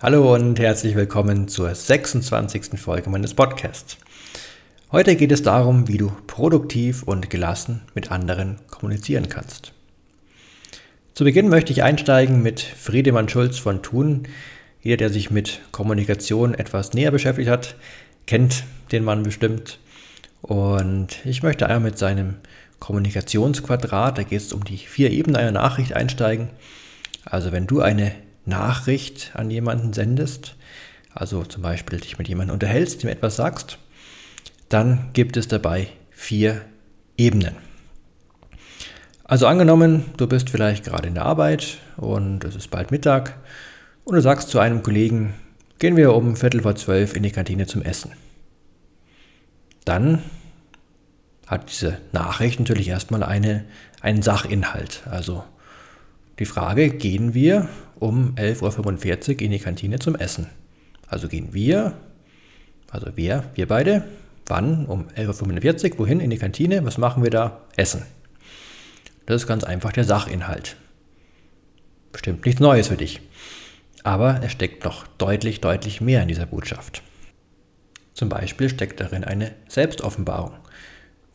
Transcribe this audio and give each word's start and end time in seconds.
Hallo 0.00 0.32
und 0.32 0.60
herzlich 0.60 0.94
willkommen 0.94 1.48
zur 1.48 1.74
26. 1.74 2.78
Folge 2.78 3.10
meines 3.10 3.34
Podcasts. 3.34 3.96
Heute 4.92 5.16
geht 5.16 5.32
es 5.32 5.42
darum, 5.42 5.88
wie 5.88 5.96
du 5.96 6.12
produktiv 6.28 7.02
und 7.02 7.30
gelassen 7.30 7.80
mit 7.96 8.12
anderen 8.12 8.58
kommunizieren 8.70 9.28
kannst. 9.28 9.72
Zu 11.14 11.24
Beginn 11.24 11.48
möchte 11.48 11.72
ich 11.72 11.82
einsteigen 11.82 12.44
mit 12.44 12.60
Friedemann 12.60 13.28
Schulz 13.28 13.58
von 13.58 13.82
Thun. 13.82 14.28
Jeder, 14.82 14.98
der 14.98 15.10
sich 15.10 15.32
mit 15.32 15.62
Kommunikation 15.72 16.54
etwas 16.54 16.92
näher 16.92 17.10
beschäftigt 17.10 17.50
hat, 17.50 17.74
kennt 18.28 18.62
den 18.92 19.02
Mann 19.02 19.24
bestimmt. 19.24 19.80
Und 20.42 21.26
ich 21.26 21.42
möchte 21.42 21.66
einmal 21.66 21.90
mit 21.90 21.98
seinem 21.98 22.36
Kommunikationsquadrat, 22.78 24.16
da 24.16 24.22
geht 24.22 24.42
es 24.42 24.52
um 24.52 24.62
die 24.62 24.76
vier 24.76 25.10
Ebenen 25.10 25.34
einer 25.34 25.50
Nachricht 25.50 25.92
einsteigen. 25.94 26.50
Also 27.24 27.50
wenn 27.50 27.66
du 27.66 27.80
eine 27.80 28.12
Nachricht 28.48 29.32
an 29.34 29.50
jemanden 29.50 29.92
sendest, 29.92 30.56
also 31.14 31.44
zum 31.44 31.62
Beispiel 31.62 32.00
dich 32.00 32.18
mit 32.18 32.28
jemandem 32.28 32.54
unterhältst, 32.54 33.02
ihm 33.04 33.10
etwas 33.10 33.36
sagst, 33.36 33.78
dann 34.68 35.10
gibt 35.12 35.36
es 35.36 35.48
dabei 35.48 35.88
vier 36.10 36.62
Ebenen. 37.16 37.56
Also 39.24 39.46
angenommen, 39.46 40.06
du 40.16 40.26
bist 40.26 40.50
vielleicht 40.50 40.84
gerade 40.84 41.08
in 41.08 41.14
der 41.14 41.26
Arbeit 41.26 41.78
und 41.96 42.44
es 42.44 42.56
ist 42.56 42.70
bald 42.70 42.90
Mittag 42.90 43.36
und 44.04 44.14
du 44.14 44.22
sagst 44.22 44.48
zu 44.48 44.58
einem 44.58 44.82
Kollegen, 44.82 45.34
gehen 45.78 45.96
wir 45.96 46.14
um 46.14 46.34
Viertel 46.34 46.62
vor 46.62 46.76
zwölf 46.76 47.14
in 47.14 47.22
die 47.22 47.30
Kantine 47.30 47.66
zum 47.66 47.82
Essen. 47.82 48.12
Dann 49.84 50.22
hat 51.46 51.70
diese 51.70 51.98
Nachricht 52.12 52.58
natürlich 52.58 52.88
erstmal 52.88 53.22
eine, 53.22 53.64
einen 54.00 54.22
Sachinhalt. 54.22 55.02
Also 55.10 55.44
die 56.38 56.46
Frage, 56.46 56.90
gehen 56.90 57.34
wir 57.34 57.68
um 58.00 58.34
11.45 58.34 59.34
Uhr 59.34 59.40
in 59.42 59.50
die 59.50 59.58
Kantine 59.58 59.98
zum 59.98 60.14
Essen? 60.14 60.46
Also 61.06 61.28
gehen 61.28 61.52
wir, 61.52 61.94
also 62.90 63.16
wir, 63.16 63.44
wir 63.54 63.66
beide, 63.66 64.04
wann? 64.46 64.86
Um 64.86 65.08
11.45 65.08 65.92
Uhr, 65.92 65.98
wohin? 66.00 66.20
In 66.20 66.30
die 66.30 66.38
Kantine, 66.38 66.84
was 66.84 66.98
machen 66.98 67.22
wir 67.22 67.30
da? 67.30 67.62
Essen. 67.76 68.02
Das 69.26 69.42
ist 69.42 69.48
ganz 69.48 69.64
einfach 69.64 69.92
der 69.92 70.04
Sachinhalt. 70.04 70.76
Bestimmt 72.12 72.46
nichts 72.46 72.60
Neues 72.60 72.88
für 72.88 72.96
dich. 72.96 73.20
Aber 74.04 74.40
es 74.42 74.52
steckt 74.52 74.84
noch 74.84 75.06
deutlich, 75.18 75.60
deutlich 75.60 76.00
mehr 76.00 76.22
in 76.22 76.28
dieser 76.28 76.46
Botschaft. 76.46 77.02
Zum 78.14 78.28
Beispiel 78.28 78.68
steckt 78.68 79.00
darin 79.00 79.24
eine 79.24 79.52
Selbstoffenbarung, 79.68 80.52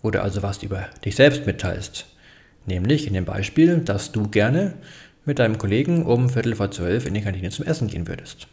wo 0.02 0.12
du 0.12 0.22
also 0.22 0.44
was 0.44 0.64
über 0.64 0.88
dich 1.06 1.16
selbst 1.16 1.46
mitteilst. 1.46 2.08
Nämlich 2.66 3.08
in 3.08 3.14
dem 3.14 3.26
Beispiel, 3.26 3.78
dass 3.78 4.12
du 4.12 4.28
gerne 4.28 4.74
mit 5.26 5.40
deinem 5.40 5.58
Kollegen 5.58 6.06
um 6.06 6.30
Viertel 6.30 6.56
vor 6.56 6.72
zwölf 6.72 7.06
in 7.06 7.14
die 7.14 7.22
Kantine 7.22 7.50
zum 7.50 7.66
Essen 7.66 7.88
gehen 7.88 8.08
würdest. 8.08 8.48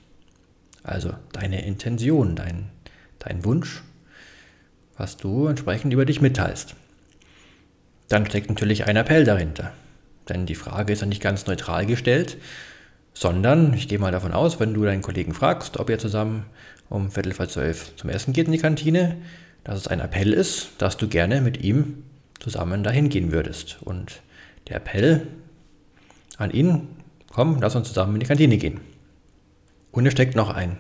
Also 0.83 1.13
deine 1.33 1.65
Intention, 1.67 2.37
dein, 2.37 2.71
dein 3.19 3.45
Wunsch, 3.45 3.83
was 4.97 5.17
du 5.17 5.47
entsprechend 5.47 5.93
über 5.93 6.05
dich 6.05 6.21
mitteilst. 6.21 6.75
Dann 8.09 8.27
steckt 8.27 8.49
natürlich 8.49 8.87
ein 8.87 8.97
Appell 8.97 9.25
dahinter. 9.25 9.73
Denn 10.29 10.47
die 10.47 10.55
Frage 10.55 10.93
ist 10.93 11.01
ja 11.01 11.07
nicht 11.07 11.23
ganz 11.23 11.47
neutral 11.47 11.87
gestellt, 11.87 12.39
sondern 13.15 13.75
ich 13.75 13.89
gehe 13.89 13.99
mal 13.99 14.13
davon 14.13 14.33
aus, 14.33 14.61
wenn 14.61 14.75
du 14.75 14.85
deinen 14.85 15.03
Kollegen 15.03 15.35
fragst, 15.35 15.79
ob 15.79 15.91
ihr 15.91 15.99
zusammen 15.99 16.47
um 16.89 17.11
Viertel 17.11 17.33
vor 17.33 17.49
zwölf 17.49 17.95
zum 17.97 18.11
Essen 18.11 18.33
geht 18.33 18.47
in 18.47 18.53
die 18.53 18.59
Kantine, 18.59 19.17
dass 19.65 19.79
es 19.79 19.89
ein 19.89 20.01
Appell 20.01 20.33
ist, 20.33 20.71
dass 20.79 20.97
du 20.97 21.09
gerne 21.09 21.41
mit 21.41 21.63
ihm 21.63 22.05
zusammen 22.39 22.83
dahin 22.83 23.09
gehen 23.09 23.33
würdest. 23.33 23.79
Und 23.83 24.23
der 24.69 24.77
Appell 24.77 25.27
an 26.41 26.51
ihn, 26.51 26.89
komm, 27.31 27.61
lass 27.61 27.77
uns 27.77 27.89
zusammen 27.89 28.15
in 28.15 28.21
die 28.21 28.27
Kantine 28.27 28.59
gehen. 28.59 28.81
Und 29.93 30.07
es 30.07 30.13
steckt 30.13 30.37
noch 30.37 30.51
ein, 30.51 30.79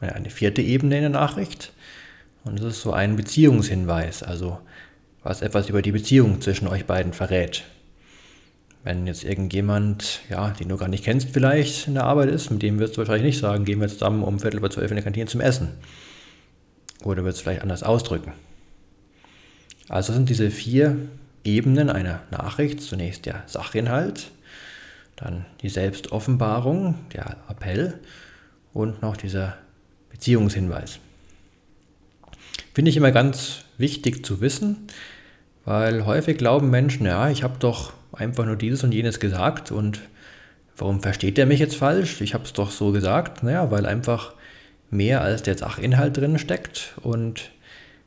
eine 0.00 0.30
vierte 0.30 0.62
Ebene 0.62 0.96
in 0.96 1.02
der 1.02 1.10
Nachricht. 1.10 1.72
Und 2.44 2.60
das 2.60 2.66
ist 2.66 2.82
so 2.82 2.92
ein 2.92 3.16
Beziehungshinweis, 3.16 4.22
also 4.22 4.58
was 5.22 5.42
etwas 5.42 5.68
über 5.68 5.82
die 5.82 5.92
Beziehung 5.92 6.40
zwischen 6.40 6.68
euch 6.68 6.86
beiden 6.86 7.12
verrät. 7.12 7.64
Wenn 8.84 9.08
jetzt 9.08 9.24
irgendjemand, 9.24 10.20
ja, 10.30 10.50
den 10.50 10.68
du 10.68 10.76
gar 10.76 10.86
nicht 10.86 11.02
kennst, 11.02 11.30
vielleicht 11.30 11.88
in 11.88 11.94
der 11.94 12.04
Arbeit 12.04 12.30
ist, 12.30 12.50
mit 12.50 12.62
dem 12.62 12.78
wirst 12.78 12.94
du 12.94 12.98
wahrscheinlich 12.98 13.24
nicht 13.24 13.40
sagen, 13.40 13.64
gehen 13.64 13.80
wir 13.80 13.88
zusammen 13.88 14.22
um 14.22 14.38
Viertel 14.38 14.58
über 14.58 14.70
zwölf 14.70 14.90
in 14.92 14.94
der 14.94 15.02
Kantine 15.02 15.26
zum 15.26 15.40
Essen. 15.40 15.70
Oder 17.02 17.24
wird 17.24 17.34
es 17.34 17.40
vielleicht 17.40 17.62
anders 17.62 17.82
ausdrücken. 17.82 18.32
Also 19.88 20.12
sind 20.12 20.28
diese 20.28 20.50
vier 20.50 20.96
Ebenen 21.42 21.90
einer 21.90 22.20
Nachricht. 22.30 22.80
Zunächst 22.80 23.26
der 23.26 23.42
Sachinhalt, 23.46 24.30
dann 25.16 25.46
die 25.62 25.68
Selbstoffenbarung, 25.68 26.94
der 27.12 27.36
Appell 27.48 27.98
und 28.72 29.02
noch 29.02 29.16
dieser 29.16 29.56
Beziehungshinweis. 30.10 31.00
Finde 32.74 32.90
ich 32.90 32.96
immer 32.96 33.12
ganz 33.12 33.64
wichtig 33.78 34.24
zu 34.24 34.40
wissen, 34.40 34.86
weil 35.64 36.06
häufig 36.06 36.38
glauben 36.38 36.70
Menschen, 36.70 37.06
ja, 37.06 37.28
ich 37.30 37.42
habe 37.42 37.58
doch 37.58 37.92
einfach 38.12 38.44
nur 38.44 38.56
dieses 38.56 38.84
und 38.84 38.92
jenes 38.92 39.18
gesagt 39.18 39.72
und 39.72 40.00
warum 40.76 41.00
versteht 41.00 41.38
der 41.38 41.46
mich 41.46 41.58
jetzt 41.58 41.76
falsch? 41.76 42.20
Ich 42.20 42.34
habe 42.34 42.44
es 42.44 42.52
doch 42.52 42.70
so 42.70 42.92
gesagt. 42.92 43.42
Naja, 43.42 43.70
weil 43.70 43.86
einfach 43.86 44.34
mehr 44.90 45.22
als 45.22 45.42
der 45.42 45.56
Sachinhalt 45.56 46.14
drin 46.16 46.38
steckt 46.38 46.94
und 47.02 47.50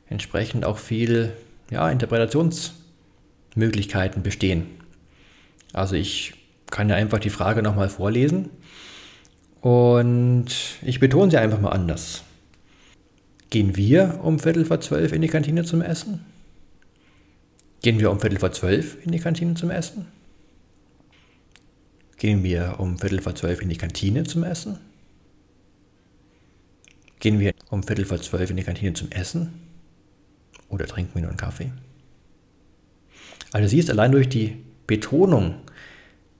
entsprechend 0.08 0.64
auch 0.64 0.78
viel 0.78 1.32
ja, 1.70 1.90
Interpretationsmöglichkeiten 1.90 4.22
bestehen. 4.22 4.66
Also 5.72 5.96
ich 5.96 6.34
kann 6.70 6.88
ja 6.88 6.96
einfach 6.96 7.18
die 7.18 7.30
Frage 7.30 7.62
nochmal 7.62 7.88
vorlesen 7.88 8.50
und 9.60 10.46
ich 10.82 11.00
betone 11.00 11.30
sie 11.30 11.38
einfach 11.38 11.60
mal 11.60 11.70
anders. 11.70 12.24
Gehen 13.50 13.76
wir 13.76 14.20
um 14.22 14.38
Viertel 14.38 14.64
vor 14.64 14.80
zwölf 14.80 15.12
in 15.12 15.22
die 15.22 15.28
Kantine 15.28 15.64
zum 15.64 15.82
Essen? 15.82 16.24
Gehen 17.82 17.98
wir 17.98 18.10
um 18.10 18.20
Viertel 18.20 18.38
vor 18.38 18.52
zwölf 18.52 18.96
in 19.04 19.12
die 19.12 19.18
Kantine 19.18 19.54
zum 19.54 19.70
Essen? 19.70 20.06
Gehen 22.16 22.42
wir 22.44 22.76
um 22.78 22.98
Viertel 22.98 23.20
vor 23.20 23.34
zwölf 23.34 23.60
in 23.60 23.68
die 23.68 23.76
Kantine 23.76 24.24
zum 24.24 24.44
Essen? 24.44 24.78
Gehen 27.18 27.40
wir 27.40 27.52
um 27.70 27.82
Viertel 27.82 28.04
vor 28.04 28.20
zwölf 28.20 28.50
in 28.50 28.56
die 28.56 28.62
Kantine 28.62 28.92
zum 28.92 29.10
Essen? 29.10 29.52
Oder 30.68 30.86
trinken 30.86 31.14
wir 31.14 31.22
nur 31.22 31.30
einen 31.30 31.38
Kaffee? 31.38 31.72
Also 33.52 33.68
siehst, 33.68 33.90
allein 33.90 34.12
durch 34.12 34.28
die 34.28 34.58
Betonung 34.86 35.56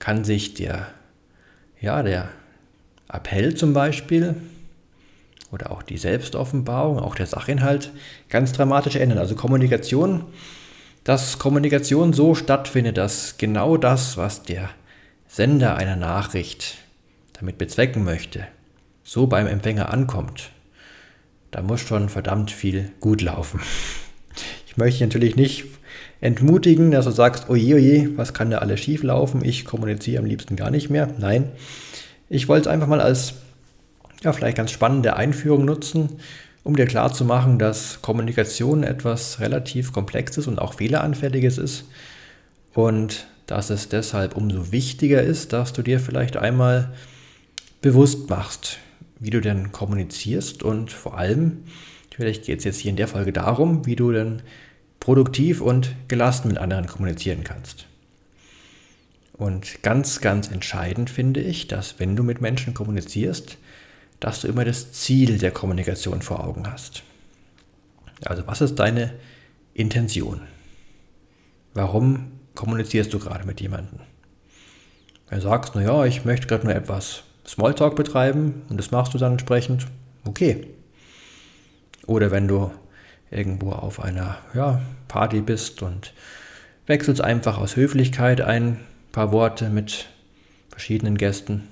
kann 0.01 0.25
sich 0.25 0.55
der, 0.55 0.87
ja, 1.79 2.01
der 2.01 2.29
Appell 3.07 3.55
zum 3.55 3.73
Beispiel 3.73 4.35
oder 5.51 5.71
auch 5.71 5.83
die 5.83 5.97
Selbstoffenbarung, 5.97 6.99
auch 6.99 7.13
der 7.13 7.27
Sachinhalt 7.27 7.91
ganz 8.27 8.51
dramatisch 8.51 8.95
ändern. 8.95 9.19
Also 9.19 9.35
Kommunikation, 9.35 10.25
dass 11.03 11.37
Kommunikation 11.37 12.13
so 12.13 12.33
stattfindet, 12.33 12.97
dass 12.97 13.37
genau 13.37 13.77
das, 13.77 14.17
was 14.17 14.41
der 14.41 14.71
Sender 15.27 15.75
einer 15.77 15.95
Nachricht 15.95 16.79
damit 17.33 17.59
bezwecken 17.59 18.03
möchte, 18.03 18.47
so 19.03 19.27
beim 19.27 19.45
Empfänger 19.45 19.93
ankommt. 19.93 20.49
Da 21.51 21.61
muss 21.61 21.81
schon 21.81 22.09
verdammt 22.09 22.49
viel 22.49 22.91
gut 23.01 23.21
laufen. 23.21 23.61
Ich 24.65 24.77
möchte 24.77 25.03
natürlich 25.03 25.35
nicht 25.35 25.65
entmutigen, 26.21 26.91
dass 26.91 27.05
du 27.05 27.11
sagst, 27.11 27.49
oje, 27.49 27.75
oje, 27.75 28.17
was 28.17 28.33
kann 28.33 28.51
da 28.51 28.59
alles 28.59 28.79
schief 28.79 29.03
laufen? 29.03 29.43
Ich 29.43 29.65
kommuniziere 29.65 30.21
am 30.21 30.25
liebsten 30.25 30.55
gar 30.55 30.71
nicht 30.71 30.89
mehr. 30.89 31.09
Nein, 31.17 31.49
ich 32.29 32.47
wollte 32.47 32.69
es 32.69 32.73
einfach 32.73 32.87
mal 32.87 33.01
als 33.01 33.33
ja, 34.23 34.33
vielleicht 34.33 34.57
ganz 34.57 34.71
spannende 34.71 35.15
Einführung 35.15 35.65
nutzen, 35.65 36.09
um 36.63 36.75
dir 36.75 36.85
klarzumachen, 36.85 37.57
dass 37.57 38.01
Kommunikation 38.01 38.83
etwas 38.83 39.39
relativ 39.39 39.93
Komplexes 39.93 40.47
und 40.47 40.59
auch 40.59 40.75
Fehleranfälliges 40.75 41.57
ist 41.57 41.85
und 42.73 43.27
dass 43.47 43.69
es 43.69 43.89
deshalb 43.89 44.37
umso 44.37 44.71
wichtiger 44.71 45.21
ist, 45.21 45.53
dass 45.53 45.73
du 45.73 45.81
dir 45.81 45.99
vielleicht 45.99 46.37
einmal 46.37 46.93
bewusst 47.81 48.29
machst, 48.29 48.77
wie 49.19 49.31
du 49.31 49.41
denn 49.41 49.71
kommunizierst 49.71 50.63
und 50.63 50.91
vor 50.91 51.17
allem, 51.17 51.63
vielleicht 52.15 52.45
geht 52.45 52.59
es 52.59 52.65
jetzt 52.65 52.77
hier 52.77 52.91
in 52.91 52.95
der 52.95 53.07
Folge 53.07 53.33
darum, 53.33 53.85
wie 53.85 53.95
du 53.95 54.11
denn 54.11 54.41
produktiv 55.01 55.59
und 55.59 55.95
gelassen 56.07 56.47
mit 56.47 56.57
anderen 56.57 56.87
kommunizieren 56.87 57.43
kannst. 57.43 57.87
Und 59.33 59.81
ganz, 59.81 60.21
ganz 60.21 60.49
entscheidend 60.49 61.09
finde 61.09 61.41
ich, 61.41 61.67
dass 61.67 61.99
wenn 61.99 62.15
du 62.15 62.23
mit 62.23 62.39
Menschen 62.39 62.73
kommunizierst, 62.73 63.57
dass 64.19 64.41
du 64.41 64.47
immer 64.47 64.63
das 64.63 64.93
Ziel 64.93 65.39
der 65.39 65.51
Kommunikation 65.51 66.21
vor 66.21 66.45
Augen 66.45 66.71
hast. 66.71 67.01
Also 68.23 68.45
was 68.45 68.61
ist 68.61 68.75
deine 68.75 69.15
Intention? 69.73 70.41
Warum 71.73 72.33
kommunizierst 72.53 73.11
du 73.11 73.17
gerade 73.17 73.47
mit 73.47 73.59
jemandem? 73.59 73.99
Wenn 75.27 75.39
du 75.39 75.43
sagst, 75.43 75.73
naja, 75.73 76.05
ich 76.05 76.23
möchte 76.23 76.45
gerade 76.45 76.65
nur 76.65 76.75
etwas 76.75 77.23
Smalltalk 77.47 77.95
betreiben 77.95 78.61
und 78.69 78.77
das 78.77 78.91
machst 78.91 79.15
du 79.15 79.17
dann 79.17 79.31
entsprechend, 79.31 79.87
okay. 80.25 80.67
Oder 82.05 82.29
wenn 82.29 82.47
du 82.47 82.69
irgendwo 83.31 83.71
auf 83.71 84.03
einer 84.03 84.37
ja, 84.53 84.81
Party 85.07 85.41
bist 85.41 85.81
und 85.81 86.13
wechselst 86.85 87.21
einfach 87.21 87.57
aus 87.57 87.75
Höflichkeit 87.75 88.41
ein 88.41 88.79
paar 89.11 89.31
Worte 89.31 89.69
mit 89.69 90.09
verschiedenen 90.69 91.17
Gästen. 91.17 91.67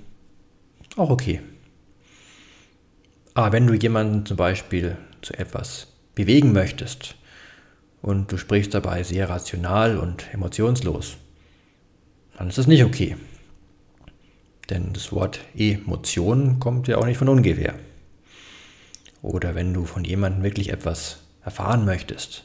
Auch 0.95 1.09
okay. 1.09 1.41
Aber 3.33 3.51
wenn 3.51 3.67
du 3.67 3.73
jemanden 3.73 4.25
zum 4.25 4.37
Beispiel 4.37 4.97
zu 5.21 5.33
etwas 5.33 5.87
bewegen 6.15 6.53
möchtest 6.53 7.15
und 8.01 8.31
du 8.31 8.37
sprichst 8.37 8.73
dabei 8.73 9.03
sehr 9.03 9.29
rational 9.29 9.97
und 9.97 10.33
emotionslos, 10.33 11.17
dann 12.37 12.49
ist 12.49 12.57
das 12.57 12.67
nicht 12.67 12.83
okay. 12.83 13.17
Denn 14.69 14.93
das 14.93 15.11
Wort 15.11 15.41
Emotion 15.55 16.59
kommt 16.59 16.87
ja 16.87 16.97
auch 16.97 17.05
nicht 17.05 17.17
von 17.17 17.29
ungefähr. 17.29 17.75
Oder 19.21 19.55
wenn 19.55 19.73
du 19.73 19.85
von 19.85 20.05
jemandem 20.05 20.43
wirklich 20.43 20.71
etwas 20.71 21.19
erfahren 21.49 21.83
möchtest 21.83 22.43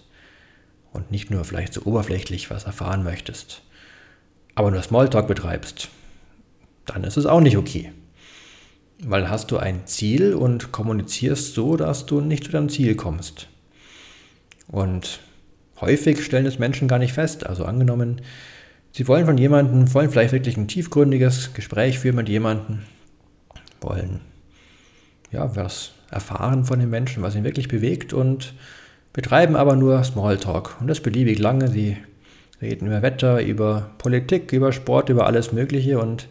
und 0.95 1.11
nicht 1.11 1.31
nur 1.31 1.45
vielleicht 1.45 1.75
so 1.75 1.83
oberflächlich 1.83 2.49
was 2.49 2.65
erfahren 2.65 3.05
möchtest, 3.05 3.61
aber 4.55 4.71
nur 4.71 4.83
Smalltalk 4.83 5.29
betreibst, 5.29 5.91
dann 6.87 7.05
ist 7.05 7.19
es 7.19 7.27
auch 7.27 7.43
nicht 7.43 7.59
okay. 7.59 7.93
Weil 9.03 9.29
hast 9.29 9.51
du 9.51 9.59
ein 9.59 9.87
Ziel 9.87 10.33
und 10.33 10.73
kommunizierst 10.73 11.53
so, 11.53 11.77
dass 11.77 12.07
du 12.07 12.23
nicht 12.23 12.45
zu 12.45 12.53
deinem 12.53 12.71
Ziel 12.71 12.95
kommst. 12.95 13.49
Und 14.69 15.21
häufig 15.83 16.25
stellen 16.25 16.47
es 16.47 16.59
Menschen 16.59 16.89
gar 16.89 16.99
nicht 16.99 17.13
fest. 17.13 17.45
Also 17.45 17.67
angenommen, 17.67 18.23
sie 18.93 19.07
wollen 19.07 19.27
von 19.27 19.37
jemandem, 19.37 19.93
wollen 19.93 20.11
vielleicht 20.11 20.33
wirklich 20.33 20.57
ein 20.57 20.69
tiefgründiges 20.69 21.53
Gespräch 21.53 21.99
führen 21.99 22.17
mit 22.17 22.31
jemandem, 22.31 22.85
wollen 23.83 24.23
ja 25.31 25.55
was 25.55 25.91
erfahren 26.11 26.65
von 26.65 26.79
den 26.79 26.89
Menschen, 26.89 27.23
was 27.23 27.35
ihn 27.35 27.45
wirklich 27.45 27.69
bewegt 27.69 28.13
und 28.13 28.55
betreiben 29.15 29.57
aber 29.57 29.77
nur 29.77 30.05
Smalltalk. 30.05 30.77
Und 30.81 30.89
das 30.89 31.01
beliebig 31.01 31.39
lange. 31.39 31.69
Sie 31.69 31.97
reden 32.61 32.87
über 32.87 33.01
Wetter, 33.01 33.41
über 33.41 33.93
Politik, 33.97 34.53
über 34.53 34.73
Sport, 34.73 35.09
über 35.09 35.27
alles 35.27 35.53
Mögliche 35.53 35.99
und 35.99 36.29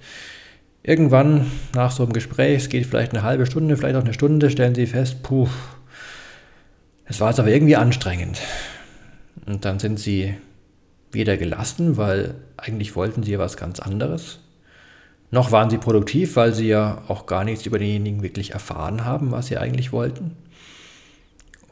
irgendwann 0.84 1.50
nach 1.74 1.92
so 1.92 2.04
einem 2.04 2.14
Gespräch, 2.14 2.58
es 2.58 2.70
geht 2.70 2.86
vielleicht 2.86 3.14
eine 3.14 3.24
halbe 3.24 3.46
Stunde, 3.46 3.78
vielleicht 3.78 3.96
auch 3.96 4.04
eine 4.04 4.14
Stunde, 4.14 4.50
stellen 4.50 4.76
sie 4.76 4.86
fest, 4.86 5.24
puh, 5.24 5.48
es 7.06 7.20
war 7.20 7.30
jetzt 7.30 7.40
aber 7.40 7.50
irgendwie 7.50 7.78
anstrengend. 7.78 8.42
Und 9.46 9.66
dann 9.66 9.80
sind 9.80 10.00
sie 10.00 10.36
weder 11.12 11.38
gelassen, 11.38 11.96
weil 11.98 12.36
eigentlich 12.58 12.96
wollten 12.96 13.24
sie 13.24 13.34
ja 13.34 13.40
was 13.40 13.56
ganz 13.56 13.80
anderes, 13.80 14.40
noch 15.32 15.52
waren 15.52 15.70
sie 15.70 15.78
produktiv, 15.78 16.36
weil 16.36 16.54
sie 16.54 16.68
ja 16.68 17.02
auch 17.08 17.26
gar 17.26 17.44
nichts 17.44 17.66
über 17.66 17.80
denjenigen 17.80 18.22
wirklich 18.22 18.52
erfahren 18.52 19.04
haben, 19.04 19.32
was 19.32 19.48
sie 19.48 19.58
eigentlich 19.58 19.92
wollten. 19.92 20.36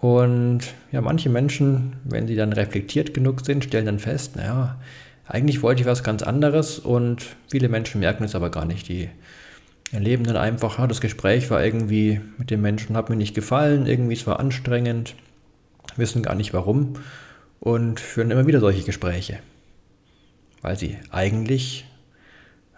Und 0.02 0.62
ja, 0.92 1.00
manche 1.00 1.30
Menschen, 1.30 1.94
wenn 2.04 2.28
sie 2.28 2.36
dann 2.36 2.54
reflektiert 2.54 3.14
genug 3.14 3.46
sind, 3.46 3.64
stellen 3.64 3.86
dann 3.86 4.00
fest, 4.00 4.36
naja, 4.36 4.80
eigentlich 5.28 5.62
wollte 5.62 5.82
ich 5.82 5.88
was 5.88 6.04
ganz 6.04 6.24
anderes 6.24 6.80
und 6.80 7.24
viele 7.48 7.70
Menschen 7.70 8.00
merken 8.00 8.24
es 8.24 8.34
aber 8.34 8.50
gar 8.50 8.66
nicht. 8.66 8.90
Die 8.90 9.10
erleben 9.92 10.24
dann 10.24 10.38
einfach, 10.38 10.80
ja, 10.80 10.88
das 10.88 11.02
Gespräch 11.02 11.52
war 11.52 11.64
irgendwie 11.64 12.20
mit 12.40 12.50
dem 12.50 12.62
Menschen, 12.64 12.98
hat 12.98 13.12
mir 13.12 13.16
nicht 13.16 13.36
gefallen, 13.36 13.86
irgendwie 13.86 14.16
es 14.16 14.26
war 14.26 14.40
anstrengend, 14.40 15.14
wissen 15.98 16.24
gar 16.24 16.34
nicht 16.34 16.52
warum 16.52 16.94
und 17.60 18.00
führen 18.00 18.32
immer 18.32 18.48
wieder 18.48 18.60
solche 18.60 18.84
Gespräche. 18.84 19.38
Weil 20.64 20.80
sie 20.80 20.98
eigentlich, 21.12 21.86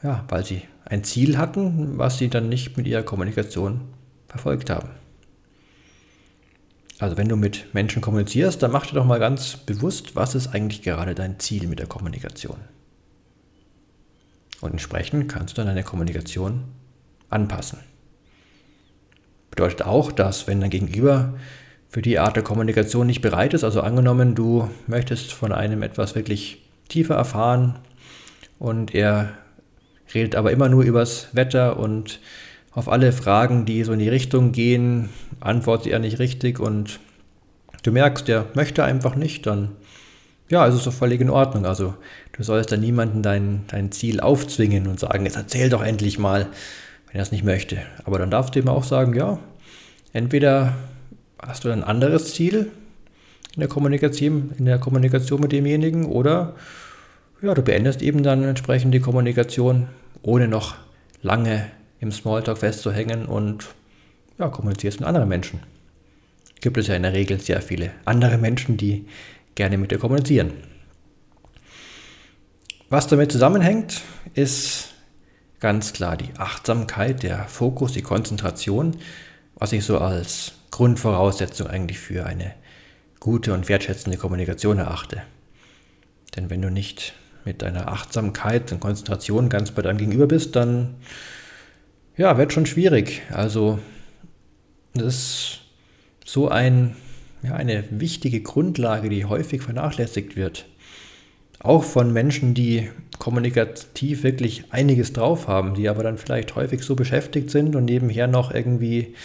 ja, 0.04 0.26
weil 0.28 0.44
sie 0.44 0.64
ein 0.84 1.06
Ziel 1.06 1.38
hatten, 1.38 1.98
was 1.98 2.18
sie 2.18 2.28
dann 2.28 2.50
nicht 2.50 2.76
mit 2.76 2.86
ihrer 2.86 3.04
Kommunikation 3.04 3.80
verfolgt 4.28 4.70
haben. 4.70 4.90
Also 7.04 7.18
wenn 7.18 7.28
du 7.28 7.36
mit 7.36 7.74
Menschen 7.74 8.02
kommunizierst, 8.02 8.64
dann 8.64 8.72
mach 8.72 8.86
dir 8.86 8.96
doch 8.96 9.04
mal 9.04 9.20
ganz 9.20 9.58
bewusst, 9.58 10.16
was 10.16 10.36
ist 10.36 10.56
eigentlich 10.56 10.84
gerade 10.84 11.14
dein 11.14 11.38
Ziel 11.38 11.68
mit 11.68 11.80
der 11.80 11.86
Kommunikation. 11.86 12.56
Und 14.62 14.72
entsprechend 14.72 15.28
kannst 15.28 15.58
du 15.58 15.60
dann 15.60 15.68
deine 15.68 15.84
Kommunikation 15.84 16.64
anpassen. 17.30 17.80
Bedeutet 19.50 19.82
auch, 19.82 20.14
dass 20.14 20.48
wenn 20.48 20.62
dein 20.62 20.70
Gegenüber 20.70 21.34
für 21.90 22.02
die 22.02 22.20
Art 22.20 22.38
der 22.38 22.44
Kommunikation 22.44 23.06
nicht 23.06 23.22
bereit 23.22 23.54
ist, 23.54 23.66
also 23.66 23.82
angenommen, 23.82 24.34
du 24.34 24.70
möchtest 24.88 25.34
von 25.34 25.52
einem 25.52 25.84
etwas 25.84 26.16
wirklich 26.16 26.70
tiefer 26.88 27.16
erfahren 27.16 27.80
und 28.60 28.96
er 28.96 29.34
redet 30.14 30.36
aber 30.36 30.54
immer 30.54 30.70
nur 30.70 30.84
übers 30.84 31.28
Wetter 31.34 31.78
und 31.78 32.22
auf 32.76 32.90
alle 32.90 33.12
Fragen, 33.12 33.66
die 33.66 33.84
so 33.84 33.94
in 33.94 34.00
die 34.00 34.10
Richtung 34.10 34.52
gehen, 34.52 35.10
antwortet 35.40 35.92
er 35.92 36.00
nicht 36.00 36.20
richtig 36.20 36.60
und 36.60 37.00
du 37.84 37.92
merkst, 37.92 38.28
der 38.28 38.48
möchte 38.56 38.84
einfach 38.84 39.16
nicht, 39.16 39.46
dann 39.46 39.70
ja, 40.50 40.68
es 40.68 40.76
ist 40.76 40.86
doch 40.86 40.94
völlig 40.94 41.22
in 41.22 41.30
Ordnung. 41.30 41.66
Also 41.66 41.96
du 42.34 42.44
sollst 42.44 42.72
da 42.72 42.78
niemanden 42.78 43.24
dein, 43.24 43.64
dein 43.68 43.92
Ziel 43.92 44.20
aufzwingen 44.20 44.88
und 44.88 45.00
sagen, 45.00 45.26
jetzt 45.26 45.38
erzähl 45.38 45.70
doch 45.70 45.84
endlich 45.84 46.20
mal, 46.20 46.48
wenn 47.08 47.20
er 47.20 47.24
es 47.24 47.32
nicht 47.32 47.44
möchte. 47.44 47.78
Aber 48.06 48.20
dann 48.20 48.30
darfst 48.30 48.56
du 48.56 48.60
ihm 48.60 48.68
auch 48.68 48.84
sagen, 48.84 49.16
ja, 49.16 49.40
entweder 50.12 50.74
hast 51.42 51.64
du 51.64 51.70
ein 51.70 51.84
anderes 51.84 52.34
Ziel 52.34 52.72
in 53.56 53.60
der 53.60 53.70
Kommunikation, 53.70 54.52
in 54.58 54.66
der 54.66 54.80
Kommunikation 54.80 55.42
mit 55.42 55.52
demjenigen 55.52 56.06
oder 56.06 56.56
ja, 57.42 57.54
du 57.54 57.62
beendest 57.62 58.02
eben 58.02 58.24
dann 58.24 58.44
entsprechend 58.44 58.94
die 58.94 59.00
Kommunikation, 59.00 59.88
ohne 60.22 60.48
noch 60.48 60.76
lange 61.22 61.66
im 62.04 62.12
Smalltalk 62.12 62.58
festzuhängen 62.58 63.26
und 63.26 63.66
ja, 64.38 64.50
kommunizierst 64.50 65.00
mit 65.00 65.08
anderen 65.08 65.30
Menschen. 65.30 65.62
Gibt 66.60 66.78
es 66.78 66.88
ja 66.88 66.96
in 66.96 67.04
der 67.04 67.14
Regel 67.14 67.40
sehr 67.40 67.62
viele 67.62 67.92
andere 68.04 68.38
Menschen, 68.38 68.78
die 68.78 69.08
gerne 69.56 69.78
mit 69.78 69.92
dir 69.92 70.00
kommunizieren. 70.00 70.52
Was 72.90 73.08
damit 73.08 73.32
zusammenhängt, 73.32 74.02
ist 74.34 74.90
ganz 75.62 75.94
klar 75.94 76.18
die 76.18 76.30
Achtsamkeit, 76.38 77.24
der 77.24 77.46
Fokus, 77.46 77.94
die 77.94 78.02
Konzentration, 78.02 78.98
was 79.56 79.72
ich 79.72 79.86
so 79.86 80.00
als 80.00 80.54
Grundvoraussetzung 80.72 81.68
eigentlich 81.68 82.00
für 82.00 82.26
eine 82.26 82.54
gute 83.20 83.54
und 83.54 83.70
wertschätzende 83.70 84.18
Kommunikation 84.18 84.80
erachte. 84.80 85.22
Denn 86.36 86.50
wenn 86.50 86.62
du 86.62 86.70
nicht 86.70 87.14
mit 87.46 87.62
deiner 87.62 87.88
Achtsamkeit 87.88 88.72
und 88.74 88.82
Konzentration 88.82 89.48
ganz 89.48 89.72
bei 89.72 89.82
deinem 89.82 89.98
Gegenüber 89.98 90.28
bist, 90.28 90.56
dann 90.56 90.96
ja, 92.18 92.38
wird 92.38 92.54
schon 92.54 92.66
schwierig. 92.66 93.22
Also, 93.32 93.80
das 94.94 95.16
ist 95.16 95.60
so 96.26 96.50
ein, 96.50 96.96
ja, 97.42 97.54
eine 97.56 97.84
wichtige 97.90 98.42
Grundlage, 98.42 99.10
die 99.10 99.26
häufig 99.26 99.62
vernachlässigt 99.62 100.36
wird. 100.36 100.66
Auch 101.60 101.84
von 101.84 102.12
Menschen, 102.12 102.54
die 102.54 102.90
kommunikativ 103.20 104.24
wirklich 104.24 104.66
einiges 104.72 105.14
drauf 105.14 105.48
haben, 105.48 105.76
die 105.76 105.88
aber 105.88 106.04
dann 106.04 106.18
vielleicht 106.18 106.56
häufig 106.56 106.84
so 106.84 106.96
beschäftigt 106.96 107.50
sind 107.50 107.76
und 107.76 107.86
nebenher 107.86 108.28
noch 108.28 108.54
irgendwie 108.54 109.16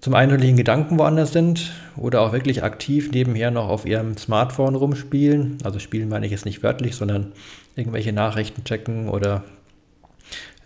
zum 0.00 0.14
einen 0.14 0.56
Gedanken 0.56 0.98
woanders 0.98 1.32
sind 1.32 1.72
oder 1.96 2.20
auch 2.20 2.32
wirklich 2.32 2.62
aktiv 2.62 3.10
nebenher 3.10 3.50
noch 3.50 3.68
auf 3.68 3.84
ihrem 3.84 4.16
Smartphone 4.16 4.76
rumspielen. 4.76 5.58
Also 5.64 5.80
spielen 5.80 6.08
meine 6.08 6.26
ich 6.26 6.32
jetzt 6.32 6.44
nicht 6.44 6.62
wörtlich, 6.62 6.94
sondern 6.94 7.32
irgendwelche 7.74 8.12
Nachrichten 8.12 8.62
checken 8.62 9.08
oder 9.08 9.42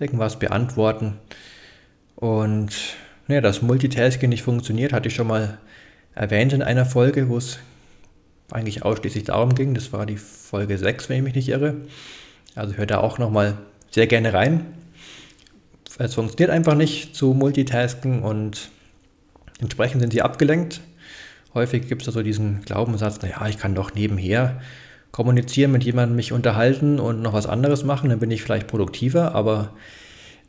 irgendwas 0.03 0.39
beantworten. 0.39 1.15
Und 2.17 2.71
ja, 3.29 3.41
dass 3.41 3.63
Multitasking 3.63 4.29
nicht 4.29 4.43
funktioniert, 4.43 4.93
hatte 4.93 5.09
ich 5.09 5.15
schon 5.15 5.27
mal 5.27 5.59
erwähnt 6.15 6.53
in 6.53 6.63
einer 6.63 6.85
Folge, 6.85 7.29
wo 7.29 7.39
es 7.39 7.59
eigentlich 8.51 8.85
ausschließlich 8.85 9.25
darum 9.25 9.55
ging. 9.55 9.75
Das 9.75 9.93
war 9.93 10.05
die 10.05 10.19
Folge 10.19 10.77
6, 10.77 11.09
wenn 11.09 11.19
ich 11.19 11.23
mich 11.23 11.35
nicht 11.35 11.49
irre. 11.49 11.77
Also 12.55 12.75
hört 12.75 12.91
da 12.91 12.99
auch 12.99 13.19
nochmal 13.19 13.57
sehr 13.91 14.07
gerne 14.07 14.35
rein. 14.35 14.67
Es 15.99 16.15
funktioniert 16.15 16.51
einfach 16.51 16.75
nicht 16.75 17.15
zu 17.15 17.33
Multitasken 17.33 18.23
und 18.23 18.71
entsprechend 19.61 20.01
sind 20.01 20.13
sie 20.13 20.23
abgelenkt. 20.23 20.81
Häufig 21.55 21.87
gibt 21.89 22.03
es 22.03 22.07
da 22.07 22.13
so 22.13 22.23
diesen 22.23 22.63
Glaubenssatz, 22.63 23.21
naja, 23.21 23.47
ich 23.47 23.59
kann 23.59 23.75
doch 23.75 23.95
nebenher 23.95 24.61
kommunizieren, 25.13 25.71
mit 25.71 25.85
jemandem 25.85 26.17
mich 26.17 26.33
unterhalten 26.33 26.99
und 26.99 27.23
noch 27.23 27.35
was 27.35 27.47
anderes 27.47 27.85
machen, 27.85 28.11
dann 28.11 28.19
bin 28.19 28.31
ich 28.31 28.43
vielleicht 28.43 28.67
produktiver, 28.67 29.35
aber 29.35 29.75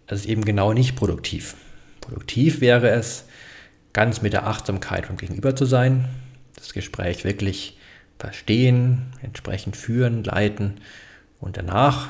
es 0.08 0.22
ist 0.22 0.26
eben 0.26 0.46
genau 0.46 0.74
nicht 0.74 0.96
produktiv. 0.96 1.56
Produktiv 2.02 2.62
wäre 2.62 2.90
es, 2.90 3.26
ganz 3.92 4.22
mit 4.22 4.34
der 4.34 4.48
Achtsamkeit 4.48 5.06
vom 5.06 5.18
Gegenüber 5.18 5.56
zu 5.56 5.66
sein, 5.66 6.06
das 6.56 6.74
Gespräch 6.74 7.24
wirklich 7.24 7.78
verstehen, 8.18 9.14
entsprechend 9.22 9.76
führen, 9.76 10.24
leiten 10.24 10.76
und 11.40 11.58
danach 11.58 12.10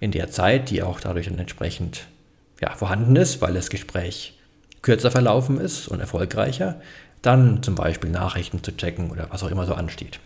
in 0.00 0.12
der 0.12 0.30
Zeit, 0.30 0.70
die 0.70 0.82
auch 0.82 1.00
dadurch 1.00 1.26
dann 1.26 1.38
entsprechend 1.38 2.06
ja, 2.60 2.74
vorhanden 2.74 3.16
ist, 3.16 3.40
weil 3.40 3.52
das 3.52 3.68
Gespräch 3.68 4.38
kürzer 4.82 5.10
verlaufen 5.10 5.60
ist 5.60 5.88
und 5.88 6.00
erfolgreicher, 6.00 6.80
dann 7.20 7.62
zum 7.62 7.74
Beispiel 7.74 8.10
Nachrichten 8.10 8.62
zu 8.62 8.76
checken 8.76 9.10
oder 9.10 9.26
was 9.30 9.42
auch 9.42 9.50
immer 9.50 9.66
so 9.66 9.74
ansteht. 9.74 10.20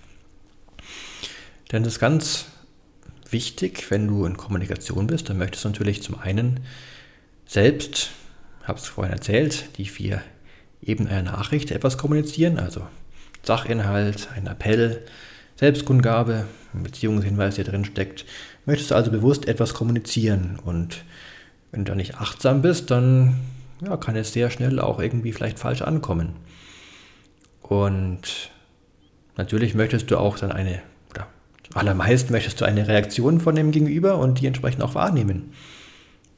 Denn 1.72 1.82
das 1.82 1.94
ist 1.94 2.00
ganz 2.00 2.46
wichtig, 3.30 3.90
wenn 3.90 4.06
du 4.06 4.24
in 4.26 4.36
Kommunikation 4.36 5.06
bist, 5.06 5.28
dann 5.28 5.38
möchtest 5.38 5.64
du 5.64 5.70
natürlich 5.70 6.02
zum 6.02 6.18
einen 6.18 6.60
selbst, 7.46 8.10
habe 8.64 8.78
es 8.78 8.86
vorhin 8.86 9.12
erzählt, 9.12 9.76
die 9.78 9.86
vier 9.86 10.22
Ebenen 10.82 11.10
einer 11.10 11.32
Nachricht 11.32 11.70
etwas 11.70 11.96
kommunizieren, 11.96 12.58
also 12.58 12.86
Sachinhalt, 13.42 14.28
ein 14.36 14.46
Appell, 14.46 15.04
Selbstkundgabe, 15.56 16.46
ein 16.74 16.82
Beziehungshinweis, 16.82 17.56
der 17.56 17.64
drin 17.64 17.84
steckt. 17.84 18.24
Möchtest 18.66 18.90
du 18.90 18.94
also 18.94 19.10
bewusst 19.10 19.48
etwas 19.48 19.74
kommunizieren 19.74 20.58
und 20.64 21.04
wenn 21.70 21.84
du 21.84 21.92
da 21.92 21.96
nicht 21.96 22.16
achtsam 22.16 22.62
bist, 22.62 22.90
dann 22.90 23.40
ja, 23.84 23.96
kann 23.96 24.14
es 24.14 24.32
sehr 24.32 24.50
schnell 24.50 24.78
auch 24.78 25.00
irgendwie 25.00 25.32
vielleicht 25.32 25.58
falsch 25.58 25.82
ankommen. 25.82 26.36
Und 27.62 28.50
natürlich 29.36 29.74
möchtest 29.74 30.10
du 30.10 30.18
auch 30.18 30.38
dann 30.38 30.52
eine, 30.52 30.82
allermeist 31.74 32.30
möchtest 32.30 32.60
du 32.60 32.64
eine 32.64 32.88
Reaktion 32.88 33.40
von 33.40 33.54
dem 33.54 33.70
Gegenüber 33.70 34.18
und 34.18 34.40
die 34.40 34.46
entsprechend 34.46 34.82
auch 34.82 34.94
wahrnehmen, 34.94 35.52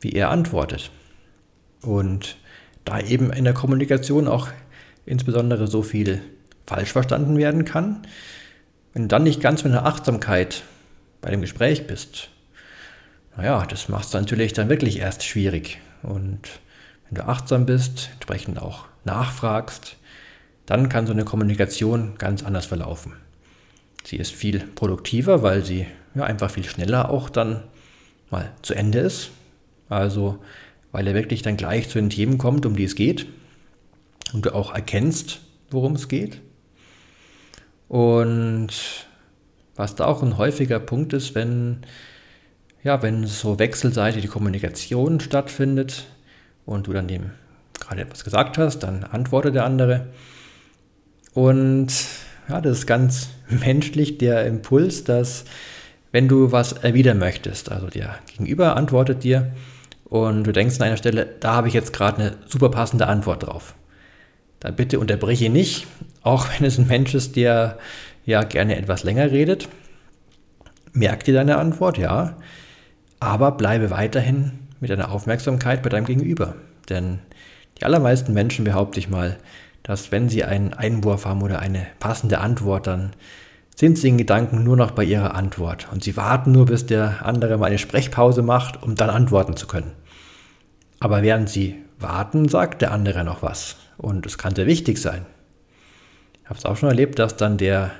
wie 0.00 0.12
er 0.12 0.30
antwortet. 0.30 0.90
Und 1.82 2.36
da 2.84 3.00
eben 3.00 3.32
in 3.32 3.44
der 3.44 3.54
Kommunikation 3.54 4.28
auch 4.28 4.48
insbesondere 5.06 5.66
so 5.66 5.82
viel 5.82 6.22
falsch 6.66 6.92
verstanden 6.92 7.36
werden 7.36 7.64
kann, 7.64 8.06
wenn 8.92 9.02
du 9.02 9.08
dann 9.08 9.24
nicht 9.24 9.40
ganz 9.40 9.64
mit 9.64 9.72
einer 9.72 9.86
Achtsamkeit 9.86 10.62
bei 11.20 11.30
dem 11.30 11.40
Gespräch 11.40 11.86
bist, 11.86 12.28
naja, 13.36 13.66
das 13.66 13.88
macht 13.88 14.06
es 14.06 14.12
natürlich 14.12 14.52
dann 14.52 14.68
wirklich 14.68 15.00
erst 15.00 15.24
schwierig. 15.24 15.80
Und 16.02 16.60
wenn 17.08 17.16
du 17.16 17.26
achtsam 17.26 17.66
bist, 17.66 18.10
entsprechend 18.12 18.60
auch 18.60 18.86
nachfragst, 19.04 19.96
dann 20.66 20.88
kann 20.88 21.06
so 21.06 21.12
eine 21.12 21.24
Kommunikation 21.24 22.14
ganz 22.18 22.44
anders 22.44 22.66
verlaufen. 22.66 23.14
Sie 24.04 24.16
ist 24.16 24.32
viel 24.32 24.61
produktiver, 24.61 25.42
weil 25.42 25.64
sie 25.64 25.87
ja, 26.14 26.25
einfach 26.25 26.50
viel 26.50 26.64
schneller 26.64 27.11
auch 27.11 27.30
dann 27.30 27.64
mal 28.30 28.52
zu 28.62 28.75
Ende 28.75 28.99
ist. 28.99 29.30
Also 29.88 30.38
weil 30.92 31.08
er 31.08 31.14
wirklich 31.14 31.42
dann 31.42 31.56
gleich 31.56 31.88
zu 31.88 31.99
den 31.99 32.08
Themen 32.08 32.38
kommt, 32.38 32.66
um 32.66 32.76
die 32.76 32.84
es 32.84 32.94
geht 32.94 33.26
und 34.32 34.46
du 34.46 34.54
auch 34.54 34.73
erkennst, 34.73 35.40
worum 35.70 35.94
es 35.94 36.06
geht. 36.06 36.40
Und 37.88 38.70
was 39.75 39.96
da 39.96 40.04
auch 40.06 40.23
ein 40.23 40.38
häufiger 40.38 40.78
Punkt 40.78 41.12
ist, 41.12 41.34
wenn, 41.34 41.78
ja, 42.84 43.02
wenn 43.02 43.26
so 43.26 43.58
wechselseitige 43.58 44.28
Kommunikation 44.28 45.18
stattfindet 45.18 46.04
und 46.64 46.87
du 46.87 46.92
dann 46.92 47.08
dem 47.08 47.32
gerade 47.80 48.02
etwas 48.02 48.23
gesagt 48.23 48.56
hast, 48.56 48.78
dann 48.80 49.02
antwortet 49.02 49.56
der 49.56 49.64
andere. 49.64 50.08
Und 51.32 51.92
ja, 52.48 52.60
das 52.60 52.78
ist 52.78 52.86
ganz 52.86 53.28
menschlich 53.48 54.18
der 54.18 54.46
Impuls, 54.46 55.04
dass 55.04 55.44
wenn 56.12 56.28
du 56.28 56.52
was 56.52 56.72
erwidern 56.72 57.18
möchtest, 57.18 57.72
also 57.72 57.88
der 57.88 58.16
Gegenüber 58.26 58.76
antwortet 58.76 59.24
dir 59.24 59.52
und 60.04 60.44
du 60.44 60.52
denkst 60.52 60.76
an 60.76 60.86
einer 60.86 60.96
Stelle, 60.96 61.26
da 61.40 61.54
habe 61.54 61.68
ich 61.68 61.74
jetzt 61.74 61.92
gerade 61.92 62.18
eine 62.18 62.36
super 62.46 62.70
passende 62.70 63.06
Antwort 63.08 63.46
drauf. 63.46 63.74
Dann 64.60 64.76
bitte 64.76 64.98
unterbreche 64.98 65.50
nicht, 65.50 65.86
auch 66.22 66.46
wenn 66.48 66.66
es 66.66 66.78
ein 66.78 66.86
Mensch 66.86 67.14
ist, 67.14 67.36
der 67.36 67.78
ja 68.24 68.44
gerne 68.44 68.76
etwas 68.76 69.02
länger 69.02 69.30
redet. 69.30 69.68
Merk 70.92 71.24
dir 71.24 71.34
deine 71.34 71.58
Antwort, 71.58 71.98
ja, 71.98 72.36
aber 73.18 73.52
bleibe 73.52 73.90
weiterhin 73.90 74.52
mit 74.80 74.90
deiner 74.90 75.10
Aufmerksamkeit 75.10 75.82
bei 75.82 75.88
deinem 75.88 76.06
Gegenüber. 76.06 76.54
Denn 76.88 77.18
die 77.78 77.84
allermeisten 77.84 78.32
Menschen, 78.32 78.64
behaupte 78.64 79.00
ich 79.00 79.08
mal, 79.08 79.36
dass 79.84 80.10
wenn 80.10 80.28
sie 80.28 80.42
einen 80.42 80.74
Einwurf 80.74 81.26
haben 81.26 81.42
oder 81.42 81.60
eine 81.60 81.86
passende 82.00 82.40
Antwort, 82.40 82.88
dann 82.88 83.12
sind 83.76 83.98
sie 83.98 84.08
in 84.08 84.18
Gedanken 84.18 84.64
nur 84.64 84.76
noch 84.76 84.92
bei 84.92 85.04
ihrer 85.04 85.34
Antwort 85.34 85.88
und 85.92 86.02
sie 86.02 86.16
warten 86.16 86.52
nur, 86.52 86.66
bis 86.66 86.86
der 86.86 87.24
andere 87.24 87.58
mal 87.58 87.66
eine 87.66 87.78
Sprechpause 87.78 88.42
macht, 88.42 88.82
um 88.82 88.94
dann 88.94 89.10
antworten 89.10 89.56
zu 89.56 89.66
können. 89.66 89.92
Aber 91.00 91.22
während 91.22 91.50
sie 91.50 91.76
warten, 91.98 92.48
sagt 92.48 92.82
der 92.82 92.92
andere 92.92 93.24
noch 93.24 93.42
was 93.42 93.76
und 93.98 94.26
es 94.26 94.38
kann 94.38 94.54
sehr 94.54 94.66
wichtig 94.66 94.98
sein. 94.98 95.26
Ich 96.42 96.48
habe 96.48 96.58
es 96.58 96.64
auch 96.64 96.76
schon 96.76 96.88
erlebt, 96.88 97.18
dass 97.18 97.36
dann 97.36 97.58
der, 97.58 97.90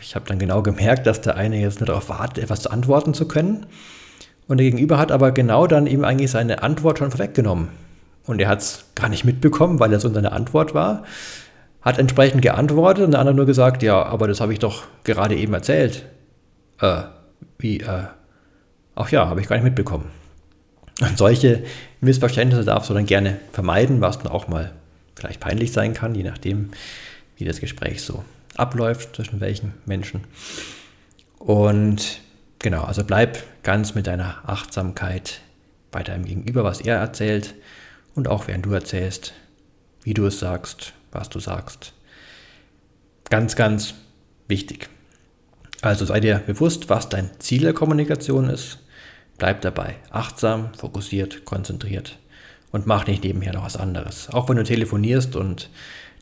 ich 0.00 0.14
habe 0.14 0.26
dann 0.26 0.38
genau 0.38 0.62
gemerkt, 0.62 1.06
dass 1.06 1.20
der 1.20 1.36
eine 1.36 1.60
jetzt 1.60 1.80
nur 1.80 1.88
darauf 1.88 2.08
wartet, 2.08 2.44
etwas 2.44 2.62
zu 2.62 2.70
antworten 2.70 3.12
zu 3.12 3.28
können 3.28 3.66
und 4.48 4.58
der 4.58 4.64
Gegenüber 4.64 4.96
hat 4.98 5.12
aber 5.12 5.32
genau 5.32 5.66
dann 5.66 5.86
ihm 5.86 6.04
eigentlich 6.04 6.30
seine 6.30 6.62
Antwort 6.62 6.98
schon 6.98 7.10
vorweggenommen. 7.10 7.68
Und 8.24 8.40
er 8.40 8.48
hat 8.48 8.60
es 8.60 8.84
gar 8.94 9.08
nicht 9.08 9.24
mitbekommen, 9.24 9.80
weil 9.80 9.92
er 9.92 10.00
so 10.00 10.08
in 10.08 10.14
seiner 10.14 10.32
Antwort 10.32 10.74
war. 10.74 11.04
Hat 11.80 11.98
entsprechend 11.98 12.42
geantwortet 12.42 13.04
und 13.04 13.12
der 13.12 13.20
andere 13.20 13.34
nur 13.34 13.46
gesagt, 13.46 13.82
ja, 13.82 14.02
aber 14.02 14.28
das 14.28 14.40
habe 14.40 14.52
ich 14.52 14.60
doch 14.60 14.84
gerade 15.04 15.36
eben 15.36 15.52
erzählt. 15.52 16.04
Äh, 16.80 17.02
wie, 17.58 17.80
äh, 17.80 18.04
ach 18.94 19.10
ja, 19.10 19.28
habe 19.28 19.40
ich 19.40 19.48
gar 19.48 19.56
nicht 19.56 19.64
mitbekommen. 19.64 20.06
Und 21.00 21.18
solche 21.18 21.64
Missverständnisse 22.00 22.64
darfst 22.64 22.90
du 22.90 22.94
dann 22.94 23.06
gerne 23.06 23.38
vermeiden, 23.52 24.00
was 24.00 24.18
dann 24.18 24.30
auch 24.30 24.46
mal 24.46 24.72
vielleicht 25.16 25.40
peinlich 25.40 25.72
sein 25.72 25.94
kann, 25.94 26.14
je 26.14 26.22
nachdem, 26.22 26.70
wie 27.36 27.44
das 27.44 27.60
Gespräch 27.60 28.02
so 28.02 28.24
abläuft, 28.56 29.16
zwischen 29.16 29.40
welchen 29.40 29.74
Menschen. 29.84 30.20
Und 31.38 32.20
genau, 32.60 32.84
also 32.84 33.02
bleib 33.02 33.42
ganz 33.64 33.94
mit 33.94 34.06
deiner 34.06 34.48
Achtsamkeit 34.48 35.40
bei 35.90 36.02
deinem 36.02 36.24
Gegenüber, 36.24 36.62
was 36.62 36.80
er 36.80 36.96
erzählt 36.96 37.54
und 38.14 38.28
auch 38.28 38.48
während 38.48 38.66
du 38.66 38.72
erzählst, 38.72 39.32
wie 40.02 40.14
du 40.14 40.26
es 40.26 40.38
sagst, 40.38 40.92
was 41.10 41.28
du 41.28 41.38
sagst. 41.38 41.92
Ganz, 43.30 43.56
ganz 43.56 43.94
wichtig. 44.48 44.88
Also 45.80 46.04
sei 46.04 46.20
dir 46.20 46.38
bewusst, 46.38 46.88
was 46.90 47.08
dein 47.08 47.30
Ziel 47.38 47.62
der 47.62 47.72
Kommunikation 47.72 48.48
ist. 48.48 48.78
Bleib 49.38 49.62
dabei 49.62 49.96
achtsam, 50.10 50.74
fokussiert, 50.74 51.44
konzentriert 51.44 52.18
und 52.70 52.86
mach 52.86 53.06
nicht 53.06 53.24
nebenher 53.24 53.52
noch 53.52 53.64
was 53.64 53.76
anderes. 53.76 54.28
Auch 54.30 54.48
wenn 54.48 54.56
du 54.56 54.64
telefonierst 54.64 55.36
und 55.36 55.70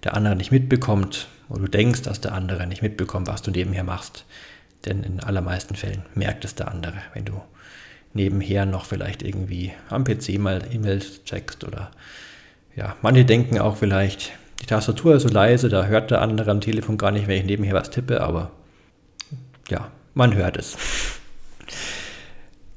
der 0.05 0.15
andere 0.15 0.37
nicht 0.37 0.51
mitbekommt 0.53 1.29
oder 1.49 1.63
du 1.63 1.69
denkst, 1.69 2.03
dass 2.03 2.21
der 2.21 2.33
andere 2.33 2.67
nicht 2.67 2.83
mitbekommt, 2.83 3.27
was 3.27 3.43
du 3.43 3.51
nebenher 3.51 3.85
machst. 3.85 4.25
Denn 4.87 5.03
in 5.03 5.21
allermeisten 5.21 5.77
Fällen 5.77 6.05
merkt 6.15 6.45
es 6.45 6.55
der 6.55 6.69
andere, 6.69 6.97
wenn 7.13 7.27
du 7.27 7.41
nebenher 8.13 8.67
noch 8.67 8.85
vielleicht 8.85 9.23
irgendwie 9.23 9.73
am 9.89 10.05
PC 10.05 10.39
mal 10.39 10.63
E-Mails 10.73 11.25
checkst 11.25 11.65
oder 11.65 11.91
ja, 12.77 12.97
manche 13.03 13.25
denken 13.25 13.59
auch 13.59 13.77
vielleicht, 13.77 14.33
die 14.61 14.67
Tastatur 14.67 15.17
ist 15.17 15.23
so 15.23 15.29
leise, 15.29 15.69
da 15.69 15.87
hört 15.87 16.11
der 16.11 16.23
andere 16.23 16.51
am 16.51 16.61
Telefon 16.61 16.99
gar 16.99 17.11
nicht, 17.11 17.27
wenn 17.27 17.39
ich 17.39 17.45
nebenher 17.45 17.75
was 17.75 17.91
tippe, 17.91 18.21
aber 18.21 18.51
ja, 19.69 19.91
man 20.15 20.35
hört 20.35 20.57
es. 20.57 20.77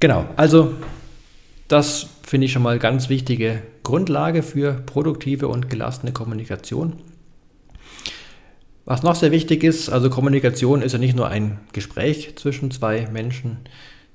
Genau, 0.00 0.26
also 0.36 0.74
das 1.68 2.08
finde 2.22 2.46
ich 2.46 2.52
schon 2.52 2.62
mal 2.62 2.78
ganz 2.78 3.08
wichtige 3.08 3.62
Grundlage 3.82 4.42
für 4.42 4.72
produktive 4.72 5.48
und 5.48 5.70
gelassene 5.70 6.12
Kommunikation. 6.12 6.94
Was 8.84 9.02
noch 9.02 9.14
sehr 9.14 9.30
wichtig 9.30 9.64
ist, 9.64 9.88
also 9.88 10.10
Kommunikation 10.10 10.82
ist 10.82 10.92
ja 10.92 10.98
nicht 10.98 11.16
nur 11.16 11.28
ein 11.28 11.60
Gespräch 11.72 12.36
zwischen 12.36 12.70
zwei 12.70 13.08
Menschen. 13.10 13.60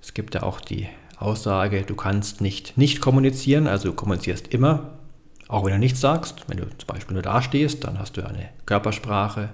Es 0.01 0.13
gibt 0.13 0.35
ja 0.35 0.43
auch 0.43 0.61
die 0.61 0.87
Aussage, 1.19 1.83
du 1.83 1.95
kannst 1.95 2.41
nicht 2.41 2.77
nicht 2.77 3.01
kommunizieren, 3.01 3.67
also 3.67 3.89
du 3.89 3.95
kommunizierst 3.95 4.47
immer, 4.47 4.91
auch 5.47 5.65
wenn 5.65 5.73
du 5.73 5.79
nichts 5.79 5.99
sagst. 5.99 6.45
Wenn 6.47 6.57
du 6.57 6.63
zum 6.77 6.87
Beispiel 6.87 7.13
nur 7.13 7.23
dastehst, 7.23 7.83
dann 7.83 7.99
hast 7.99 8.15
du 8.17 8.25
eine 8.25 8.49
Körpersprache, 8.65 9.49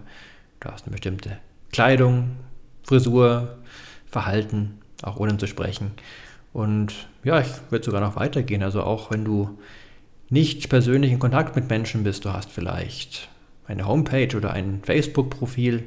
du 0.60 0.69
hast 0.69 0.86
eine 0.86 0.91
bestimmte 0.91 1.38
Kleidung, 1.72 2.36
Frisur, 2.84 3.57
Verhalten, 4.05 4.79
auch 5.01 5.17
ohne 5.17 5.38
zu 5.38 5.48
sprechen. 5.48 5.91
Und 6.53 6.93
ja, 7.24 7.41
ich 7.41 7.50
würde 7.69 7.84
sogar 7.84 8.01
noch 8.01 8.15
weitergehen. 8.15 8.63
Also 8.63 8.84
auch 8.84 9.12
wenn 9.12 9.25
du 9.25 9.57
nicht 10.29 10.69
persönlich 10.69 11.12
in 11.12 11.19
Kontakt 11.19 11.55
mit 11.55 11.69
Menschen 11.69 12.03
bist, 12.03 12.25
du 12.25 12.31
hast 12.31 12.51
vielleicht 12.51 13.29
eine 13.67 13.88
Homepage 13.88 14.38
oder 14.38 14.51
ein 14.51 14.81
Facebook-Profil 14.84 15.84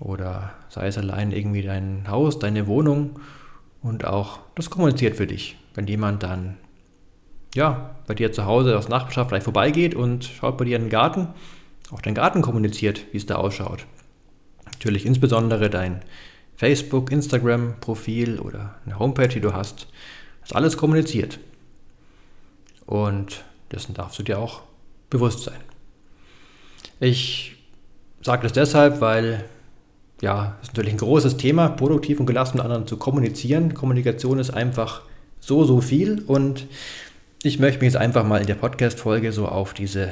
oder 0.00 0.52
sei 0.68 0.86
es 0.86 0.98
allein 0.98 1.30
irgendwie 1.30 1.62
dein 1.62 2.06
Haus, 2.08 2.38
deine 2.38 2.66
Wohnung 2.66 3.20
und 3.82 4.04
auch 4.04 4.40
das 4.54 4.70
kommuniziert 4.70 5.16
für 5.16 5.26
dich. 5.26 5.56
Wenn 5.74 5.86
jemand 5.86 6.22
dann 6.22 6.56
ja, 7.54 7.96
bei 8.06 8.14
dir 8.14 8.32
zu 8.32 8.46
Hause 8.46 8.78
aus 8.78 8.88
Nachbarschaft 8.88 9.28
vielleicht 9.28 9.44
vorbeigeht 9.44 9.94
und 9.94 10.24
schaut 10.24 10.56
bei 10.56 10.64
dir 10.64 10.76
in 10.76 10.84
den 10.84 10.90
Garten, 10.90 11.28
auch 11.90 12.00
dein 12.00 12.14
Garten 12.14 12.40
kommuniziert, 12.42 13.04
wie 13.12 13.18
es 13.18 13.26
da 13.26 13.36
ausschaut. 13.36 13.86
Natürlich 14.64 15.04
insbesondere 15.04 15.68
dein 15.68 16.02
Facebook, 16.56 17.12
Instagram-Profil 17.12 18.38
oder 18.38 18.76
eine 18.86 18.98
Homepage, 18.98 19.28
die 19.28 19.40
du 19.40 19.52
hast, 19.52 19.88
das 20.42 20.52
alles 20.52 20.76
kommuniziert. 20.76 21.38
Und 22.86 23.44
dessen 23.70 23.94
darfst 23.94 24.18
du 24.18 24.22
dir 24.22 24.38
auch 24.38 24.62
bewusst 25.10 25.44
sein. 25.44 25.60
Ich 27.00 27.56
sage 28.22 28.44
das 28.44 28.52
deshalb, 28.52 29.00
weil 29.00 29.44
ja, 30.22 30.56
ist 30.62 30.68
natürlich 30.68 30.94
ein 30.94 30.98
großes 30.98 31.36
Thema, 31.36 31.68
produktiv 31.68 32.20
und 32.20 32.26
gelassen 32.26 32.56
mit 32.56 32.64
anderen 32.64 32.86
zu 32.86 32.96
kommunizieren. 32.96 33.74
Kommunikation 33.74 34.38
ist 34.38 34.50
einfach 34.50 35.02
so, 35.40 35.64
so 35.64 35.80
viel 35.80 36.22
und 36.22 36.68
ich 37.42 37.58
möchte 37.58 37.80
mich 37.80 37.92
jetzt 37.92 38.00
einfach 38.00 38.24
mal 38.24 38.40
in 38.40 38.46
der 38.46 38.54
Podcast-Folge 38.54 39.32
so 39.32 39.48
auf 39.48 39.74
diese 39.74 40.10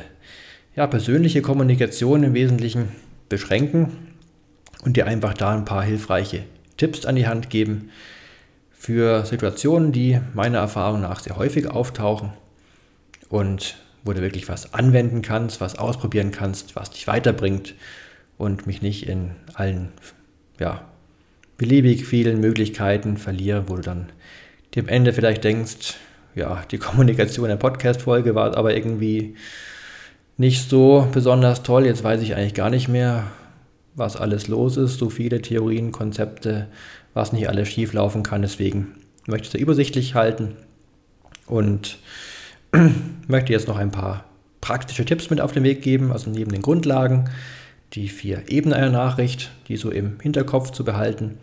ja, 0.74 0.88
persönliche 0.88 1.42
Kommunikation 1.42 2.24
im 2.24 2.34
Wesentlichen 2.34 2.88
beschränken 3.28 4.08
und 4.84 4.96
dir 4.96 5.06
einfach 5.06 5.32
da 5.32 5.54
ein 5.54 5.64
paar 5.64 5.84
hilfreiche 5.84 6.42
Tipps 6.76 7.06
an 7.06 7.14
die 7.14 7.28
Hand 7.28 7.48
geben 7.48 7.90
für 8.72 9.24
Situationen, 9.24 9.92
die 9.92 10.18
meiner 10.34 10.58
Erfahrung 10.58 11.02
nach 11.02 11.20
sehr 11.20 11.36
häufig 11.36 11.68
auftauchen 11.70 12.32
und 13.28 13.76
wo 14.02 14.12
du 14.12 14.22
wirklich 14.22 14.48
was 14.48 14.74
anwenden 14.74 15.22
kannst, 15.22 15.60
was 15.60 15.78
ausprobieren 15.78 16.32
kannst, 16.32 16.74
was 16.74 16.90
dich 16.90 17.06
weiterbringt 17.06 17.74
und 18.40 18.66
mich 18.66 18.80
nicht 18.80 19.06
in 19.06 19.32
allen 19.52 19.88
ja, 20.58 20.80
beliebig 21.58 22.06
vielen 22.06 22.40
Möglichkeiten 22.40 23.18
verliere, 23.18 23.64
wo 23.68 23.76
du 23.76 23.82
dann 23.82 24.08
am 24.78 24.88
Ende 24.88 25.12
vielleicht 25.12 25.44
denkst, 25.44 25.96
ja, 26.34 26.62
die 26.70 26.78
Kommunikation 26.78 27.48
der 27.48 27.56
Podcast-Folge 27.56 28.34
war 28.34 28.56
aber 28.56 28.74
irgendwie 28.74 29.36
nicht 30.38 30.70
so 30.70 31.06
besonders 31.12 31.62
toll. 31.62 31.84
Jetzt 31.84 32.02
weiß 32.02 32.22
ich 32.22 32.34
eigentlich 32.34 32.54
gar 32.54 32.70
nicht 32.70 32.88
mehr, 32.88 33.24
was 33.94 34.16
alles 34.16 34.48
los 34.48 34.78
ist. 34.78 34.96
So 34.96 35.10
viele 35.10 35.42
Theorien, 35.42 35.92
Konzepte, 35.92 36.68
was 37.12 37.34
nicht 37.34 37.46
alles 37.46 37.68
schief 37.68 37.92
laufen 37.92 38.22
kann. 38.22 38.40
Deswegen 38.40 38.94
möchte 39.26 39.48
ich 39.48 39.54
es 39.54 39.60
übersichtlich 39.60 40.14
halten 40.14 40.56
und 41.46 41.98
möchte 43.28 43.52
jetzt 43.52 43.68
noch 43.68 43.76
ein 43.76 43.90
paar 43.90 44.24
praktische 44.62 45.04
Tipps 45.04 45.28
mit 45.28 45.42
auf 45.42 45.52
den 45.52 45.64
Weg 45.64 45.82
geben. 45.82 46.10
Also 46.10 46.30
neben 46.30 46.52
den 46.52 46.62
Grundlagen 46.62 47.28
die 47.92 48.08
vier 48.08 48.48
Ebenen 48.48 48.74
einer 48.74 48.90
Nachricht, 48.90 49.50
die 49.68 49.76
so 49.76 49.90
im 49.90 50.20
Hinterkopf 50.20 50.70
zu 50.70 50.84
behalten, 50.84 51.38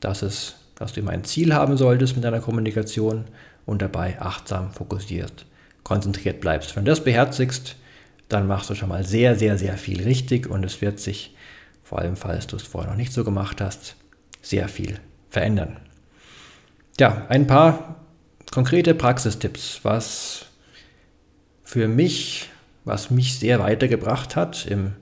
dass, 0.00 0.22
es, 0.22 0.56
dass 0.76 0.92
du 0.92 1.00
immer 1.00 1.10
ein 1.10 1.24
Ziel 1.24 1.54
haben 1.54 1.76
solltest 1.76 2.14
mit 2.14 2.24
deiner 2.24 2.40
Kommunikation 2.40 3.24
und 3.66 3.82
dabei 3.82 4.20
achtsam, 4.20 4.72
fokussiert, 4.72 5.46
konzentriert 5.82 6.40
bleibst. 6.40 6.76
Wenn 6.76 6.84
du 6.84 6.90
das 6.90 7.02
beherzigst, 7.02 7.76
dann 8.28 8.46
machst 8.46 8.70
du 8.70 8.74
schon 8.74 8.88
mal 8.88 9.04
sehr, 9.04 9.36
sehr, 9.36 9.58
sehr 9.58 9.76
viel 9.76 10.02
richtig 10.02 10.48
und 10.48 10.64
es 10.64 10.80
wird 10.80 11.00
sich, 11.00 11.34
vor 11.82 11.98
allem 11.98 12.16
falls 12.16 12.46
du 12.46 12.56
es 12.56 12.62
vorher 12.62 12.90
noch 12.90 12.96
nicht 12.96 13.12
so 13.12 13.24
gemacht 13.24 13.60
hast, 13.60 13.96
sehr 14.42 14.68
viel 14.68 15.00
verändern. 15.30 15.78
Ja, 17.00 17.26
ein 17.28 17.46
paar 17.46 17.96
konkrete 18.50 18.94
Praxistipps, 18.94 19.80
was 19.82 20.46
für 21.64 21.88
mich, 21.88 22.48
was 22.84 23.10
mich 23.10 23.38
sehr 23.38 23.60
weitergebracht 23.60 24.36
hat 24.36 24.66
im 24.66 24.92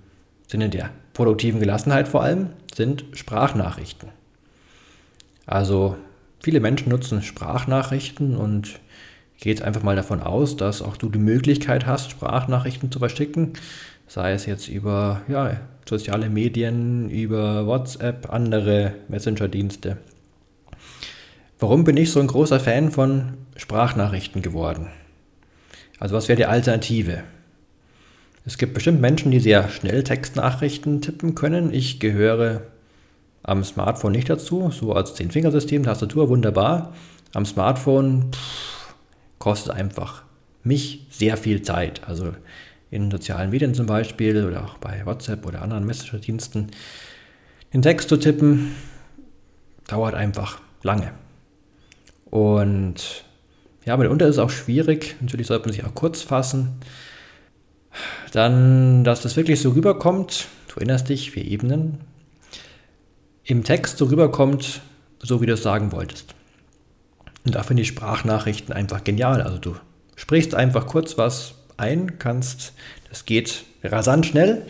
Sinne 0.46 0.68
der 0.68 0.90
produktiven 1.12 1.60
Gelassenheit 1.60 2.08
vor 2.08 2.22
allem, 2.22 2.50
sind 2.74 3.04
Sprachnachrichten. 3.12 4.10
Also 5.46 5.96
viele 6.40 6.60
Menschen 6.60 6.90
nutzen 6.90 7.22
Sprachnachrichten 7.22 8.36
und 8.36 8.80
jetzt 9.38 9.62
einfach 9.62 9.82
mal 9.82 9.96
davon 9.96 10.22
aus, 10.22 10.56
dass 10.56 10.82
auch 10.82 10.96
du 10.96 11.08
die 11.08 11.18
Möglichkeit 11.18 11.86
hast, 11.86 12.10
Sprachnachrichten 12.10 12.90
zu 12.90 12.98
verschicken, 12.98 13.54
sei 14.06 14.32
es 14.32 14.46
jetzt 14.46 14.68
über 14.68 15.22
ja, 15.28 15.60
soziale 15.88 16.30
Medien, 16.30 17.10
über 17.10 17.66
WhatsApp, 17.66 18.32
andere 18.32 18.94
Messenger-Dienste. 19.08 19.98
Warum 21.58 21.84
bin 21.84 21.96
ich 21.96 22.10
so 22.10 22.20
ein 22.20 22.26
großer 22.26 22.60
Fan 22.60 22.90
von 22.90 23.34
Sprachnachrichten 23.56 24.42
geworden? 24.42 24.88
Also 25.98 26.14
was 26.14 26.28
wäre 26.28 26.36
die 26.36 26.44
Alternative? 26.44 27.22
Es 28.46 28.58
gibt 28.58 28.74
bestimmt 28.74 29.00
Menschen, 29.00 29.32
die 29.32 29.40
sehr 29.40 29.68
schnell 29.68 30.04
Textnachrichten 30.04 31.02
tippen 31.02 31.34
können. 31.34 31.74
Ich 31.74 31.98
gehöre 31.98 32.62
am 33.42 33.64
Smartphone 33.64 34.12
nicht 34.12 34.30
dazu, 34.30 34.70
so 34.70 34.92
als 34.92 35.14
Zehn-Fingersystem, 35.16 35.82
Tastatur, 35.82 36.28
wunderbar. 36.28 36.94
Am 37.34 37.44
Smartphone 37.44 38.30
pff, 38.32 38.94
kostet 39.40 39.72
einfach 39.72 40.22
mich 40.62 41.06
sehr 41.10 41.36
viel 41.36 41.62
Zeit. 41.62 42.02
Also 42.06 42.34
in 42.92 43.10
sozialen 43.10 43.50
Medien 43.50 43.74
zum 43.74 43.86
Beispiel 43.86 44.46
oder 44.46 44.64
auch 44.64 44.78
bei 44.78 45.04
WhatsApp 45.04 45.44
oder 45.44 45.62
anderen 45.62 45.84
Messenger-Diensten 45.84 46.71
den 47.73 47.82
Text 47.82 48.08
zu 48.08 48.16
tippen, 48.16 48.76
dauert 49.88 50.14
einfach 50.14 50.60
lange. 50.82 51.10
Und 52.30 53.25
ja, 53.84 53.97
mitunter 53.97 54.28
ist 54.28 54.36
es 54.36 54.38
auch 54.38 54.50
schwierig. 54.50 55.16
Natürlich 55.21 55.49
sollte 55.49 55.66
man 55.66 55.75
sich 55.75 55.84
auch 55.84 55.94
kurz 55.94 56.23
fassen. 56.23 56.78
Dann, 58.32 59.04
dass 59.04 59.23
das 59.23 59.37
wirklich 59.37 59.61
so 59.61 59.71
rüberkommt, 59.71 60.49
du 60.69 60.76
erinnerst 60.76 61.09
dich, 61.09 61.30
vier 61.30 61.45
Ebenen, 61.45 61.99
im 63.45 63.65
Text 63.65 63.99
so 63.99 64.06
rüberkommt, 64.06 64.80
so 65.21 65.41
wie 65.41 65.47
du 65.47 65.54
es 65.54 65.63
sagen 65.63 65.93
wolltest. 65.93 66.35
Und 67.45 67.54
da 67.54 67.63
finde 67.63 67.82
ich 67.82 67.89
Sprachnachrichten 67.89 68.75
einfach 68.75 69.04
genial. 69.04 69.41
Also 69.41 69.59
du 69.59 69.76
sprichst 70.17 70.54
einfach 70.54 70.87
kurz 70.87 71.17
was 71.17 71.54
ein, 71.76 72.19
kannst, 72.19 72.73
das 73.09 73.25
geht 73.25 73.65
rasant 73.85 74.26
schnell. 74.26 74.67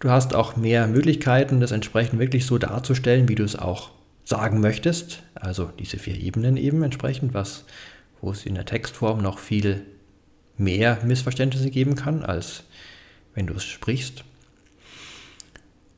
Du 0.00 0.10
hast 0.10 0.34
auch 0.34 0.56
mehr 0.56 0.86
Möglichkeiten, 0.88 1.60
das 1.60 1.70
entsprechend 1.70 2.18
wirklich 2.18 2.44
so 2.44 2.58
darzustellen, 2.58 3.28
wie 3.28 3.34
du 3.34 3.44
es 3.44 3.56
auch 3.56 3.90
sagen 4.24 4.60
möchtest. 4.60 5.22
Also 5.34 5.70
diese 5.78 5.98
vier 5.98 6.16
Ebenen 6.16 6.56
eben 6.56 6.82
entsprechend, 6.82 7.34
was, 7.34 7.64
wo 8.20 8.30
es 8.30 8.44
in 8.44 8.54
der 8.54 8.66
Textform 8.66 9.22
noch 9.22 9.38
viel 9.38 9.86
mehr 10.56 10.98
Missverständnisse 11.04 11.70
geben 11.70 11.94
kann, 11.94 12.24
als 12.24 12.64
wenn 13.34 13.46
du 13.46 13.54
es 13.54 13.64
sprichst. 13.64 14.24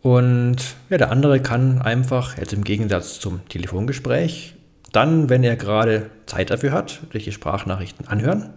Und 0.02 0.56
ja, 0.90 0.98
der 0.98 1.10
andere 1.10 1.40
kann 1.40 1.80
einfach, 1.80 2.36
jetzt 2.36 2.52
im 2.52 2.62
Gegensatz 2.64 3.20
zum 3.20 3.46
Telefongespräch, 3.48 4.54
dann, 4.92 5.28
wenn 5.28 5.42
er 5.42 5.56
gerade 5.56 6.10
Zeit 6.26 6.50
dafür 6.50 6.72
hat, 6.72 7.00
die 7.12 7.32
Sprachnachrichten 7.32 8.06
anhören 8.06 8.50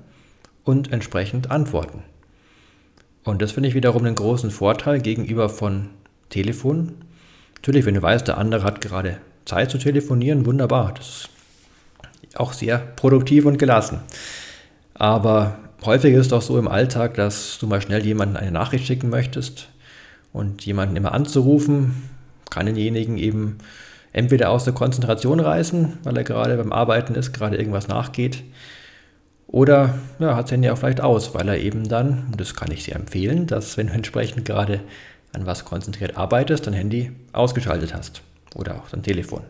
und 0.63 0.91
entsprechend 0.91 1.49
antworten. 1.49 2.03
Und 3.23 3.41
das 3.41 3.53
finde 3.53 3.69
ich 3.69 3.75
wiederum 3.75 4.05
einen 4.05 4.15
großen 4.15 4.51
Vorteil 4.51 4.99
gegenüber 4.99 5.49
von 5.49 5.89
Telefon. 6.29 6.93
Natürlich, 7.55 7.85
wenn 7.85 7.95
du 7.95 8.01
weißt, 8.01 8.27
der 8.27 8.37
andere 8.37 8.63
hat 8.63 8.81
gerade 8.81 9.17
Zeit 9.45 9.71
zu 9.71 9.77
telefonieren, 9.77 10.45
wunderbar. 10.45 10.93
Das 10.95 11.07
ist 11.07 11.29
auch 12.39 12.53
sehr 12.53 12.77
produktiv 12.77 13.45
und 13.45 13.57
gelassen. 13.57 14.01
Aber 14.93 15.57
häufig 15.85 16.13
ist 16.13 16.21
es 16.21 16.27
doch 16.29 16.41
so 16.41 16.57
im 16.57 16.67
Alltag, 16.67 17.15
dass 17.15 17.57
du 17.59 17.67
mal 17.67 17.81
schnell 17.81 18.05
jemanden 18.05 18.37
eine 18.37 18.51
Nachricht 18.51 18.85
schicken 18.85 19.09
möchtest 19.09 19.69
und 20.33 20.65
jemanden 20.65 20.95
immer 20.95 21.13
anzurufen, 21.13 22.09
kann 22.49 22.65
denjenigen 22.65 23.17
eben 23.17 23.57
entweder 24.13 24.49
aus 24.49 24.63
der 24.63 24.73
Konzentration 24.73 25.39
reißen, 25.39 25.99
weil 26.03 26.17
er 26.17 26.23
gerade 26.23 26.57
beim 26.57 26.71
Arbeiten 26.71 27.15
ist, 27.15 27.33
gerade 27.33 27.57
irgendwas 27.57 27.87
nachgeht, 27.87 28.43
oder 29.47 29.97
ja, 30.19 30.35
hat 30.35 30.45
das 30.45 30.51
Handy 30.51 30.69
auch 30.69 30.77
vielleicht 30.77 31.01
aus, 31.01 31.33
weil 31.33 31.47
er 31.47 31.57
eben 31.57 31.87
dann, 31.87 32.27
und 32.31 32.41
das 32.41 32.53
kann 32.53 32.71
ich 32.71 32.83
sehr 32.83 32.95
empfehlen, 32.95 33.47
dass 33.47 33.77
wenn 33.77 33.87
du 33.87 33.93
entsprechend 33.93 34.43
gerade 34.43 34.81
an 35.33 35.45
was 35.45 35.63
konzentriert 35.63 36.17
arbeitest, 36.17 36.67
dein 36.67 36.73
Handy 36.73 37.11
ausgeschaltet 37.31 37.93
hast 37.93 38.21
oder 38.55 38.75
auch 38.75 38.89
dein 38.89 39.03
Telefon. 39.03 39.43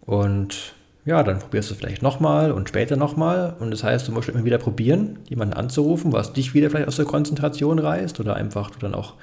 Und 0.00 0.74
ja, 1.04 1.22
dann 1.22 1.40
probierst 1.40 1.70
du 1.70 1.74
es 1.74 1.80
vielleicht 1.80 2.02
nochmal 2.02 2.52
und 2.52 2.68
später 2.68 2.96
nochmal. 2.96 3.56
Und 3.58 3.72
das 3.72 3.82
heißt, 3.82 4.06
du 4.06 4.12
musst 4.12 4.28
immer 4.28 4.44
wieder 4.44 4.58
probieren, 4.58 5.18
jemanden 5.28 5.54
anzurufen, 5.54 6.12
was 6.12 6.32
dich 6.32 6.54
wieder 6.54 6.70
vielleicht 6.70 6.88
aus 6.88 6.96
der 6.96 7.04
Konzentration 7.04 7.78
reißt 7.78 8.20
oder 8.20 8.36
einfach 8.36 8.70
du 8.70 8.78
dann 8.78 8.94
auch 8.94 9.14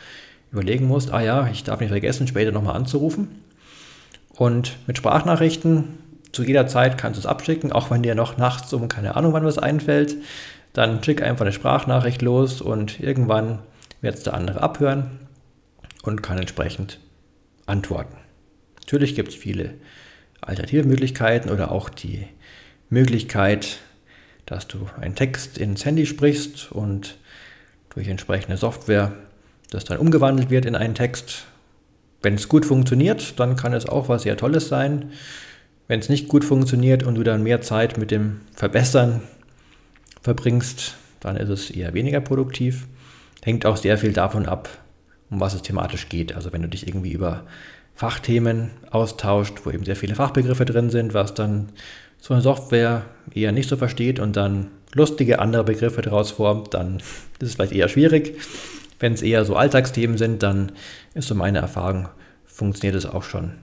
überlegen 0.52 0.88
musst, 0.88 1.14
ah 1.14 1.22
ja, 1.22 1.48
ich 1.48 1.64
darf 1.64 1.80
nicht 1.80 1.90
vergessen, 1.90 2.28
später 2.28 2.52
nochmal 2.52 2.76
anzurufen. 2.76 3.44
Und 4.36 4.78
mit 4.88 4.98
Sprachnachrichten 4.98 6.00
zu 6.32 6.44
jeder 6.44 6.68
Zeit 6.68 6.98
kannst 6.98 7.18
du 7.18 7.22
es 7.22 7.26
abschicken, 7.26 7.72
auch 7.72 7.92
wenn 7.92 8.04
dir 8.04 8.16
noch 8.16 8.38
nachts 8.38 8.74
um 8.74 8.88
keine 8.88 9.16
Ahnung 9.16 9.34
wann 9.34 9.46
was 9.46 9.58
einfällt. 9.58 10.16
Dann 10.74 11.04
schick 11.04 11.22
einfach 11.22 11.42
eine 11.42 11.54
Sprachnachricht 11.54 12.22
los 12.22 12.62
und 12.62 13.00
irgendwann 13.00 13.60
wird 14.02 14.16
es 14.16 14.24
der 14.24 14.34
andere 14.34 14.62
abhören 14.62 15.20
und 16.04 16.24
kann 16.24 16.38
entsprechend 16.38 17.00
antworten. 17.66 18.16
Natürlich 18.82 19.16
gibt 19.16 19.30
es 19.30 19.36
viele 19.36 19.76
alternative 20.42 20.88
Möglichkeiten 20.88 21.50
oder 21.50 21.72
auch 21.72 21.90
die 21.90 22.28
Möglichkeit, 22.90 23.80
dass 24.46 24.68
du 24.68 24.90
einen 25.00 25.16
Text 25.16 25.58
ins 25.58 25.86
Handy 25.86 26.06
sprichst 26.06 26.72
und 26.72 27.18
durch 27.90 28.08
entsprechende 28.08 28.58
Software 28.58 29.14
das 29.70 29.84
dann 29.84 30.00
umgewandelt 30.00 30.50
wird 30.50 30.66
in 30.66 30.76
einen 30.76 30.96
Text. 30.96 31.46
Wenn 32.22 32.36
es 32.36 32.50
gut 32.50 32.66
funktioniert, 32.66 33.40
dann 33.40 33.56
kann 33.56 33.74
es 33.74 33.88
auch 33.88 34.10
was 34.10 34.24
sehr 34.24 34.38
Tolles 34.38 34.68
sein. 34.68 35.12
Wenn 35.88 36.00
es 36.00 36.10
nicht 36.10 36.28
gut 36.28 36.44
funktioniert 36.44 37.04
und 37.04 37.16
du 37.16 37.24
dann 37.24 37.44
mehr 37.44 37.62
Zeit 37.62 37.98
mit 37.98 38.12
dem 38.12 38.42
Verbessern 38.54 39.22
verbringst, 40.22 40.96
dann 41.20 41.38
ist 41.38 41.50
es 41.50 41.72
eher 41.72 41.94
weniger 41.94 42.22
produktiv. 42.22 42.88
Hängt 43.44 43.66
auch 43.66 43.78
sehr 43.78 43.98
viel 43.98 44.14
davon 44.14 44.48
ab, 44.48 44.70
um 45.30 45.40
was 45.40 45.54
es 45.54 45.62
thematisch 45.62 46.10
geht. 46.10 46.36
Also 46.36 46.52
wenn 46.52 46.62
du 46.62 46.68
dich 46.68 46.88
irgendwie 46.88 47.14
über 47.14 47.44
Fachthemen 48.00 48.72
austauscht, 48.92 49.66
wo 49.66 49.72
eben 49.72 49.84
sehr 49.84 49.98
viele 49.98 50.16
Fachbegriffe 50.16 50.64
drin 50.64 50.90
sind, 50.90 51.14
was 51.14 51.34
dann 51.34 51.68
so 52.18 52.34
eine 52.34 52.42
Software 52.42 53.04
eher 53.34 53.52
nicht 53.52 53.68
so 53.68 53.76
versteht 53.76 54.22
und 54.22 54.38
dann 54.38 54.72
lustige 54.94 55.40
andere 55.40 55.66
Begriffe 55.66 56.02
daraus 56.02 56.32
formt, 56.32 56.74
dann 56.74 57.00
ist 57.00 57.42
es 57.42 57.56
vielleicht 57.56 57.74
eher 57.74 57.90
schwierig. 57.90 58.40
Wenn 59.00 59.12
es 59.12 59.22
eher 59.22 59.44
so 59.44 59.58
Alltagsthemen 59.58 60.18
sind, 60.18 60.44
dann 60.44 60.72
ist 61.14 61.28
so 61.28 61.36
meine 61.36 61.60
Erfahrung 61.60 62.08
funktioniert 62.46 62.96
es 62.96 63.06
auch 63.06 63.24
schon 63.24 63.56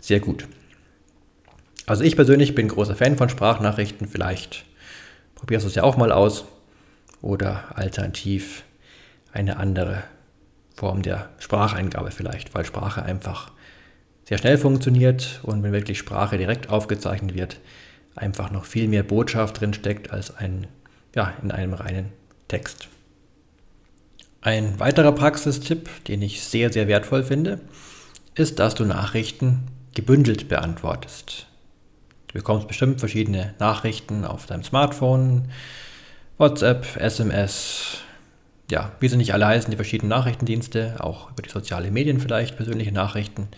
sehr 0.00 0.20
gut. 0.20 0.46
Also 1.86 2.04
ich 2.04 2.14
persönlich 2.14 2.54
bin 2.54 2.68
großer 2.68 2.94
Fan 2.94 3.16
von 3.16 3.28
Sprachnachrichten. 3.28 4.06
Vielleicht 4.06 4.66
probierst 5.34 5.64
du 5.64 5.68
es 5.68 5.74
ja 5.74 5.82
auch 5.82 5.96
mal 5.96 6.12
aus. 6.12 6.44
Oder 7.22 7.76
alternativ 7.76 8.62
eine 9.32 9.56
andere 9.56 10.04
Form 10.76 11.02
der 11.02 11.30
Spracheingabe 11.40 12.12
vielleicht, 12.12 12.54
weil 12.54 12.64
Sprache 12.64 13.02
einfach 13.02 13.50
sehr 14.24 14.38
schnell 14.38 14.58
funktioniert 14.58 15.40
und 15.42 15.62
wenn 15.62 15.72
wirklich 15.72 15.98
Sprache 15.98 16.38
direkt 16.38 16.70
aufgezeichnet 16.70 17.34
wird, 17.34 17.60
einfach 18.16 18.50
noch 18.50 18.64
viel 18.64 18.88
mehr 18.88 19.02
Botschaft 19.02 19.60
drin 19.60 19.74
steckt 19.74 20.10
als 20.10 20.36
ein, 20.36 20.66
ja, 21.14 21.34
in 21.42 21.50
einem 21.50 21.74
reinen 21.74 22.12
Text. 22.48 22.88
Ein 24.40 24.78
weiterer 24.78 25.12
Praxistipp, 25.12 25.88
den 26.04 26.22
ich 26.22 26.42
sehr, 26.42 26.72
sehr 26.72 26.86
wertvoll 26.86 27.24
finde, 27.24 27.60
ist, 28.34 28.58
dass 28.58 28.74
du 28.74 28.84
Nachrichten 28.84 29.68
gebündelt 29.94 30.48
beantwortest. 30.48 31.46
Du 32.28 32.34
bekommst 32.34 32.68
bestimmt 32.68 33.00
verschiedene 33.00 33.54
Nachrichten 33.58 34.24
auf 34.24 34.46
deinem 34.46 34.64
Smartphone, 34.64 35.48
WhatsApp, 36.36 36.96
SMS, 36.96 37.98
ja, 38.70 38.92
wie 39.00 39.08
sie 39.08 39.16
nicht 39.16 39.32
alle 39.32 39.46
heißen, 39.46 39.70
die 39.70 39.76
verschiedenen 39.76 40.10
Nachrichtendienste, 40.10 40.96
auch 40.98 41.30
über 41.30 41.42
die 41.42 41.50
sozialen 41.50 41.92
Medien 41.92 42.20
vielleicht, 42.20 42.56
persönliche 42.56 42.92
Nachrichten. 42.92 43.48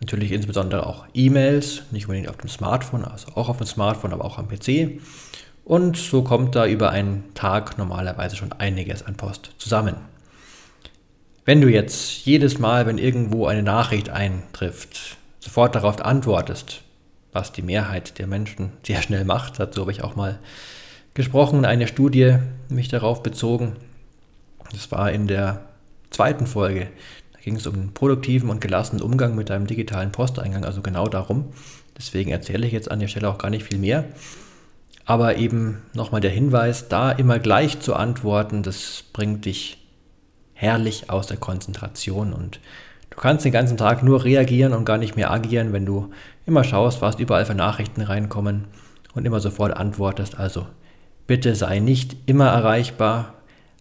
Natürlich 0.00 0.32
insbesondere 0.32 0.86
auch 0.86 1.06
E-Mails, 1.14 1.82
nicht 1.90 2.06
unbedingt 2.06 2.28
auf 2.28 2.36
dem 2.36 2.48
Smartphone, 2.48 3.04
also 3.04 3.28
auch 3.34 3.48
auf 3.48 3.58
dem 3.58 3.66
Smartphone, 3.66 4.12
aber 4.12 4.24
auch 4.24 4.38
am 4.38 4.48
PC. 4.48 5.00
Und 5.64 5.96
so 5.96 6.22
kommt 6.22 6.54
da 6.54 6.66
über 6.66 6.90
einen 6.90 7.32
Tag 7.34 7.78
normalerweise 7.78 8.36
schon 8.36 8.52
einiges 8.52 9.02
an 9.02 9.16
Post 9.16 9.52
zusammen. 9.58 9.96
Wenn 11.46 11.60
du 11.60 11.68
jetzt 11.68 12.24
jedes 12.24 12.58
Mal, 12.58 12.86
wenn 12.86 12.98
irgendwo 12.98 13.46
eine 13.46 13.62
Nachricht 13.62 14.10
eintrifft, 14.10 15.16
sofort 15.40 15.74
darauf 15.74 16.02
antwortest, 16.02 16.82
was 17.32 17.52
die 17.52 17.62
Mehrheit 17.62 18.18
der 18.18 18.26
Menschen 18.26 18.72
sehr 18.82 19.02
schnell 19.02 19.24
macht, 19.24 19.58
dazu 19.58 19.82
habe 19.82 19.92
ich 19.92 20.02
auch 20.02 20.16
mal 20.16 20.38
gesprochen, 21.14 21.64
eine 21.64 21.86
Studie 21.86 22.38
mich 22.68 22.88
darauf 22.88 23.22
bezogen. 23.22 23.76
Das 24.72 24.90
war 24.90 25.12
in 25.12 25.26
der 25.26 25.64
zweiten 26.10 26.46
Folge 26.46 26.88
ging 27.44 27.56
es 27.56 27.66
um 27.66 27.74
den 27.74 27.92
produktiven 27.92 28.48
und 28.48 28.62
gelassenen 28.62 29.02
Umgang 29.02 29.34
mit 29.34 29.50
deinem 29.50 29.66
digitalen 29.66 30.12
Posteingang, 30.12 30.64
also 30.64 30.80
genau 30.80 31.08
darum. 31.08 31.52
Deswegen 31.96 32.30
erzähle 32.30 32.66
ich 32.66 32.72
jetzt 32.72 32.90
an 32.90 33.00
der 33.00 33.08
Stelle 33.08 33.28
auch 33.28 33.36
gar 33.36 33.50
nicht 33.50 33.64
viel 33.64 33.78
mehr. 33.78 34.06
Aber 35.04 35.36
eben 35.36 35.82
nochmal 35.92 36.22
der 36.22 36.30
Hinweis, 36.30 36.88
da 36.88 37.12
immer 37.12 37.38
gleich 37.38 37.80
zu 37.80 37.94
antworten, 37.94 38.62
das 38.62 39.04
bringt 39.12 39.44
dich 39.44 39.76
herrlich 40.54 41.10
aus 41.10 41.26
der 41.26 41.36
Konzentration 41.36 42.32
und 42.32 42.60
du 43.10 43.18
kannst 43.18 43.44
den 43.44 43.52
ganzen 43.52 43.76
Tag 43.76 44.02
nur 44.02 44.24
reagieren 44.24 44.72
und 44.72 44.86
gar 44.86 44.96
nicht 44.96 45.14
mehr 45.14 45.30
agieren, 45.30 45.74
wenn 45.74 45.84
du 45.84 46.10
immer 46.46 46.64
schaust, 46.64 47.02
was 47.02 47.18
überall 47.18 47.44
für 47.44 47.54
Nachrichten 47.54 48.00
reinkommen 48.00 48.64
und 49.14 49.26
immer 49.26 49.40
sofort 49.40 49.76
antwortest. 49.76 50.38
Also 50.38 50.66
bitte 51.26 51.54
sei 51.54 51.80
nicht 51.80 52.16
immer 52.24 52.48
erreichbar, 52.48 53.34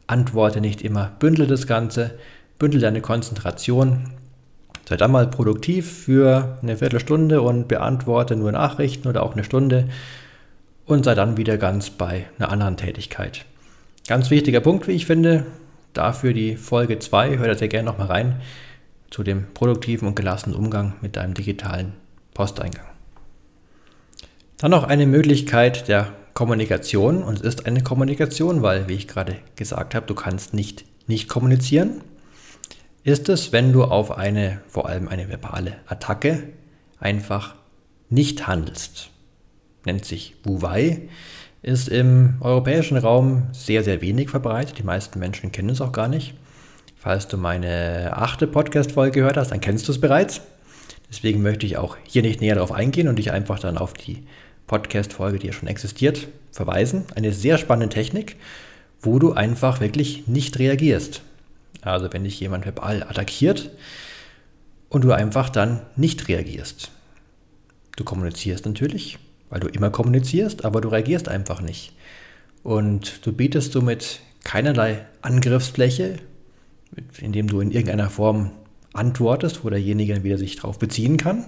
antworte 0.06 0.60
nicht 0.60 0.82
immer, 0.82 1.14
bündle 1.20 1.48
das 1.48 1.66
Ganze, 1.66 2.18
bündel 2.60 2.82
deine 2.82 3.02
Konzentration. 3.02 4.10
Sei 4.88 4.98
dann 4.98 5.12
mal 5.12 5.28
produktiv 5.28 6.04
für 6.04 6.58
eine 6.62 6.78
Viertelstunde 6.78 7.42
und 7.42 7.68
beantworte 7.68 8.36
nur 8.36 8.52
Nachrichten 8.52 9.08
oder 9.08 9.24
auch 9.24 9.34
eine 9.34 9.44
Stunde 9.44 9.88
und 10.86 11.06
sei 11.06 11.16
dann 11.16 11.38
wieder 11.38 11.58
ganz 11.58 11.90
bei 11.90 12.26
einer 12.38 12.52
anderen 12.52 12.78
Tätigkeit. 12.78 13.46
Ganz 14.08 14.30
wichtiger 14.30 14.60
Punkt, 14.60 14.88
wie 14.88 14.92
ich 14.92 15.06
finde, 15.06 15.46
dafür 15.94 16.34
die 16.34 16.58
Folge 16.58 17.00
2, 17.00 17.38
hör 17.38 17.48
da 17.48 17.56
sehr 17.56 17.70
gerne 17.70 17.86
nochmal 17.86 18.08
rein, 18.08 18.42
zu 19.10 19.24
dem 19.24 19.46
produktiven 19.54 20.08
und 20.08 20.16
gelassenen 20.16 20.58
Umgang 20.58 20.96
mit 21.02 21.16
deinem 21.16 21.34
digitalen 21.34 21.94
Posteingang. 22.34 22.86
Dann 24.58 24.72
noch 24.72 24.84
eine 24.84 25.06
Möglichkeit 25.06 25.88
der 25.88 26.10
Kommunikation 26.34 27.24
und 27.24 27.36
es 27.36 27.42
ist 27.42 27.66
eine 27.66 27.84
Kommunikation, 27.84 28.62
weil, 28.62 28.90
wie 28.90 28.94
ich 28.94 29.08
gerade 29.08 29.38
gesagt 29.56 29.96
habe, 29.96 30.08
du 30.08 30.16
kannst 30.16 30.54
nicht 30.54 30.86
nicht 31.08 31.28
kommunizieren 31.28 32.02
ist 33.04 33.30
es, 33.30 33.52
wenn 33.52 33.74
du 33.74 33.84
auf 33.84 34.18
eine, 34.18 34.62
vor 34.68 34.88
allem 34.88 35.08
eine 35.08 35.30
verbale 35.30 35.76
Attacke, 35.88 36.44
einfach 37.00 37.56
nicht 38.10 38.48
handelst. 38.48 39.10
Nennt 39.86 40.06
sich 40.06 40.36
Wu-Wei, 40.44 41.10
ist 41.62 41.90
im 41.90 42.36
europäischen 42.40 42.98
Raum 42.98 43.48
sehr, 43.52 43.84
sehr 43.84 44.02
wenig 44.02 44.30
verbreitet. 44.30 44.78
Die 44.78 44.84
meisten 44.84 45.20
Menschen 45.20 45.52
kennen 45.52 45.70
es 45.70 45.82
auch 45.82 45.92
gar 45.92 46.08
nicht. 46.08 46.34
Falls 46.96 47.28
du 47.28 47.38
meine 47.38 48.16
achte 48.16 48.48
Podcast-Folge 48.48 49.20
gehört 49.20 49.36
hast, 49.36 49.52
dann 49.52 49.60
kennst 49.60 49.88
du 49.88 49.92
es 49.92 50.00
bereits. 50.00 50.42
Deswegen 51.10 51.42
möchte 51.42 51.66
ich 51.66 51.78
auch 51.78 51.98
hier 52.04 52.22
nicht 52.22 52.40
näher 52.40 52.56
darauf 52.56 52.72
eingehen 52.72 53.08
und 53.10 53.18
dich 53.18 53.32
einfach 53.32 53.60
dann 53.60 53.78
auf 53.78 53.94
die 53.94 54.24
Podcast-Folge, 54.68 55.40
die 55.40 55.48
ja 55.48 55.54
schon 55.54 55.68
existiert, 55.68 56.28
verweisen. 56.52 57.06
Eine 57.16 57.34
sehr 57.34 57.58
spannende 57.58 57.94
Technik, 57.94 58.38
wo 59.02 59.20
du 59.20 59.34
einfach 59.34 59.82
wirklich 59.82 60.28
nicht 60.28 60.60
reagierst. 60.60 61.22
Also 61.84 62.12
wenn 62.12 62.24
dich 62.24 62.40
jemand 62.40 62.66
verbal 62.66 63.04
attackiert 63.04 63.70
und 64.90 65.04
du 65.04 65.12
einfach 65.12 65.50
dann 65.50 65.82
nicht 65.96 66.28
reagierst. 66.28 66.92
Du 67.96 68.04
kommunizierst 68.04 68.66
natürlich, 68.66 69.20
weil 69.50 69.60
du 69.60 69.68
immer 69.68 69.90
kommunizierst, 69.90 70.66
aber 70.66 70.82
du 70.82 70.90
reagierst 70.90 71.28
einfach 71.28 71.62
nicht. 71.62 71.94
Und 72.64 73.26
du 73.26 73.34
bietest 73.34 73.74
somit 73.74 74.22
keinerlei 74.44 75.06
Angriffsfläche, 75.22 76.18
indem 77.20 77.48
du 77.48 77.60
in 77.60 77.72
irgendeiner 77.72 78.10
Form 78.10 78.52
antwortest, 78.94 79.64
wo 79.64 79.70
derjenige 79.70 80.24
wieder 80.24 80.38
sich 80.38 80.56
darauf 80.56 80.80
beziehen 80.80 81.18
kann. 81.18 81.46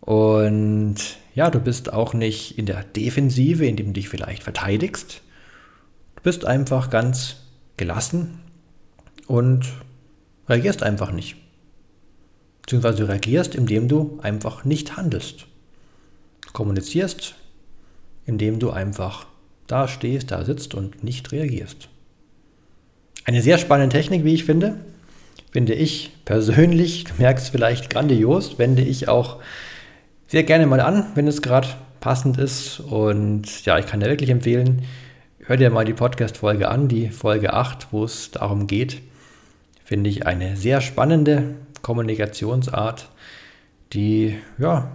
Und 0.00 0.96
ja, 1.34 1.50
du 1.50 1.60
bist 1.60 1.92
auch 1.92 2.14
nicht 2.14 2.58
in 2.58 2.66
der 2.66 2.82
Defensive, 2.82 3.64
indem 3.64 3.88
du 3.88 3.92
dich 3.92 4.08
vielleicht 4.08 4.42
verteidigst. 4.42 5.22
Du 6.16 6.22
bist 6.22 6.44
einfach 6.44 6.90
ganz 6.90 7.36
gelassen 7.76 8.40
und 9.28 9.66
reagierst 10.48 10.82
einfach 10.82 11.12
nicht. 11.12 11.36
Beziehungsweise 12.62 12.98
du 12.98 13.08
reagierst, 13.08 13.54
indem 13.54 13.86
du 13.86 14.18
einfach 14.22 14.64
nicht 14.64 14.96
handelst. 14.96 15.46
Du 16.42 16.52
kommunizierst, 16.52 17.34
indem 18.26 18.58
du 18.58 18.70
einfach 18.70 19.26
da 19.66 19.86
stehst, 19.86 20.30
da 20.30 20.44
sitzt 20.44 20.74
und 20.74 21.04
nicht 21.04 21.30
reagierst. 21.30 21.88
Eine 23.24 23.42
sehr 23.42 23.58
spannende 23.58 23.94
Technik, 23.94 24.24
wie 24.24 24.34
ich 24.34 24.44
finde. 24.44 24.80
Finde 25.50 25.74
ich 25.74 26.12
persönlich, 26.24 27.04
du 27.04 27.12
merkst 27.18 27.50
vielleicht 27.50 27.90
grandios, 27.90 28.58
wende 28.58 28.82
ich 28.82 29.08
auch 29.08 29.38
sehr 30.26 30.42
gerne 30.42 30.66
mal 30.66 30.80
an, 30.80 31.06
wenn 31.14 31.26
es 31.26 31.42
gerade 31.42 31.68
passend 32.00 32.38
ist. 32.38 32.80
Und 32.80 33.64
ja, 33.64 33.78
ich 33.78 33.86
kann 33.86 34.00
dir 34.00 34.08
wirklich 34.08 34.30
empfehlen, 34.30 34.82
hör 35.40 35.56
dir 35.56 35.70
mal 35.70 35.84
die 35.84 35.94
Podcast-Folge 35.94 36.68
an, 36.68 36.88
die 36.88 37.08
Folge 37.08 37.54
8, 37.54 37.88
wo 37.92 38.04
es 38.04 38.30
darum 38.30 38.66
geht, 38.66 39.00
finde 39.88 40.10
ich 40.10 40.26
eine 40.26 40.58
sehr 40.58 40.82
spannende 40.82 41.54
Kommunikationsart, 41.80 43.08
die 43.94 44.36
ja 44.58 44.92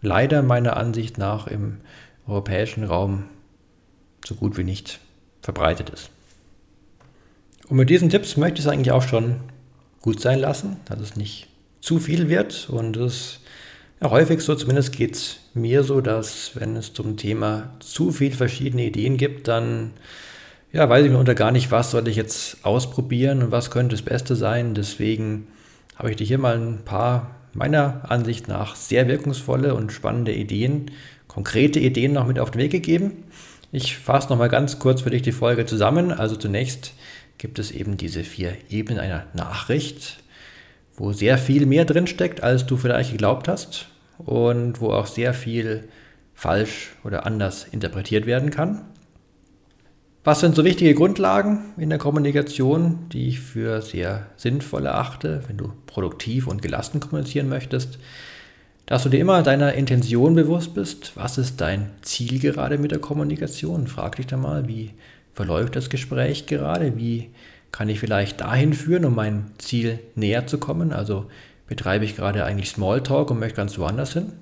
leider 0.00 0.40
meiner 0.40 0.78
Ansicht 0.78 1.18
nach 1.18 1.46
im 1.46 1.82
europäischen 2.26 2.84
Raum 2.84 3.24
so 4.24 4.34
gut 4.34 4.56
wie 4.56 4.64
nicht 4.64 4.98
verbreitet 5.42 5.90
ist. 5.90 6.08
Und 7.68 7.76
mit 7.76 7.90
diesen 7.90 8.08
Tipps 8.08 8.38
möchte 8.38 8.60
ich 8.60 8.64
es 8.64 8.72
eigentlich 8.72 8.92
auch 8.92 9.02
schon 9.02 9.36
gut 10.00 10.22
sein 10.22 10.38
lassen, 10.38 10.78
dass 10.86 11.00
es 11.00 11.16
nicht 11.16 11.48
zu 11.82 11.98
viel 11.98 12.30
wird 12.30 12.70
und 12.70 12.96
es 12.96 13.40
ja, 14.00 14.10
häufig 14.10 14.40
so, 14.40 14.54
zumindest 14.54 14.96
geht 14.96 15.16
es 15.16 15.36
mir 15.52 15.82
so, 15.82 16.00
dass 16.00 16.52
wenn 16.54 16.76
es 16.76 16.94
zum 16.94 17.18
Thema 17.18 17.74
zu 17.80 18.10
viele 18.10 18.36
verschiedene 18.36 18.86
Ideen 18.86 19.18
gibt, 19.18 19.48
dann 19.48 19.90
ja, 20.72 20.88
weiß 20.88 21.04
ich 21.04 21.10
mir 21.10 21.18
unter 21.18 21.34
gar 21.34 21.50
nicht, 21.50 21.70
was 21.70 21.90
soll 21.90 22.06
ich 22.08 22.16
jetzt 22.16 22.64
ausprobieren 22.64 23.42
und 23.42 23.50
was 23.50 23.70
könnte 23.70 23.96
das 23.96 24.02
Beste 24.02 24.36
sein. 24.36 24.74
Deswegen 24.74 25.48
habe 25.96 26.10
ich 26.10 26.16
dir 26.16 26.26
hier 26.26 26.38
mal 26.38 26.56
ein 26.56 26.84
paar 26.84 27.34
meiner 27.52 28.02
Ansicht 28.10 28.46
nach 28.46 28.76
sehr 28.76 29.08
wirkungsvolle 29.08 29.74
und 29.74 29.92
spannende 29.92 30.32
Ideen, 30.32 30.90
konkrete 31.26 31.80
Ideen 31.80 32.12
noch 32.12 32.26
mit 32.26 32.38
auf 32.38 32.52
den 32.52 32.60
Weg 32.60 32.70
gegeben. 32.70 33.24
Ich 33.72 33.96
fasse 33.96 34.28
noch 34.28 34.38
mal 34.38 34.48
ganz 34.48 34.78
kurz 34.78 35.02
für 35.02 35.10
dich 35.10 35.22
die 35.22 35.32
Folge 35.32 35.66
zusammen. 35.66 36.12
Also 36.12 36.36
zunächst 36.36 36.92
gibt 37.38 37.58
es 37.58 37.70
eben 37.70 37.96
diese 37.96 38.22
vier 38.22 38.52
Ebenen 38.68 39.00
einer 39.00 39.24
Nachricht, 39.34 40.18
wo 40.96 41.12
sehr 41.12 41.38
viel 41.38 41.66
mehr 41.66 41.84
drin 41.84 42.06
steckt, 42.06 42.42
als 42.42 42.66
du 42.66 42.76
vielleicht 42.76 43.12
geglaubt 43.12 43.48
hast 43.48 43.88
und 44.18 44.80
wo 44.80 44.92
auch 44.92 45.06
sehr 45.06 45.34
viel 45.34 45.88
falsch 46.34 46.92
oder 47.04 47.26
anders 47.26 47.66
interpretiert 47.70 48.26
werden 48.26 48.50
kann. 48.50 48.89
Was 50.22 50.40
sind 50.40 50.54
so 50.54 50.66
wichtige 50.66 50.94
Grundlagen 50.94 51.72
in 51.78 51.88
der 51.88 51.98
Kommunikation, 51.98 53.08
die 53.10 53.28
ich 53.28 53.40
für 53.40 53.80
sehr 53.80 54.26
sinnvoll 54.36 54.84
erachte, 54.84 55.42
wenn 55.48 55.56
du 55.56 55.72
produktiv 55.86 56.46
und 56.46 56.60
gelassen 56.60 57.00
kommunizieren 57.00 57.48
möchtest? 57.48 57.98
Dass 58.84 59.02
du 59.02 59.08
dir 59.08 59.20
immer 59.20 59.42
deiner 59.42 59.72
Intention 59.72 60.34
bewusst 60.34 60.74
bist. 60.74 61.12
Was 61.14 61.38
ist 61.38 61.62
dein 61.62 61.88
Ziel 62.02 62.38
gerade 62.38 62.76
mit 62.76 62.90
der 62.90 62.98
Kommunikation? 62.98 63.86
Frag 63.86 64.16
dich 64.16 64.26
da 64.26 64.36
mal, 64.36 64.68
wie 64.68 64.90
verläuft 65.32 65.74
das 65.74 65.88
Gespräch 65.88 66.44
gerade? 66.44 66.98
Wie 66.98 67.30
kann 67.72 67.88
ich 67.88 67.98
vielleicht 67.98 68.42
dahin 68.42 68.74
führen, 68.74 69.06
um 69.06 69.14
mein 69.14 69.52
Ziel 69.56 70.00
näher 70.16 70.46
zu 70.46 70.58
kommen? 70.58 70.92
Also 70.92 71.30
betreibe 71.66 72.04
ich 72.04 72.14
gerade 72.14 72.44
eigentlich 72.44 72.68
Smalltalk 72.68 73.30
und 73.30 73.38
möchte 73.38 73.56
ganz 73.56 73.78
woanders 73.78 74.12
hin? 74.12 74.32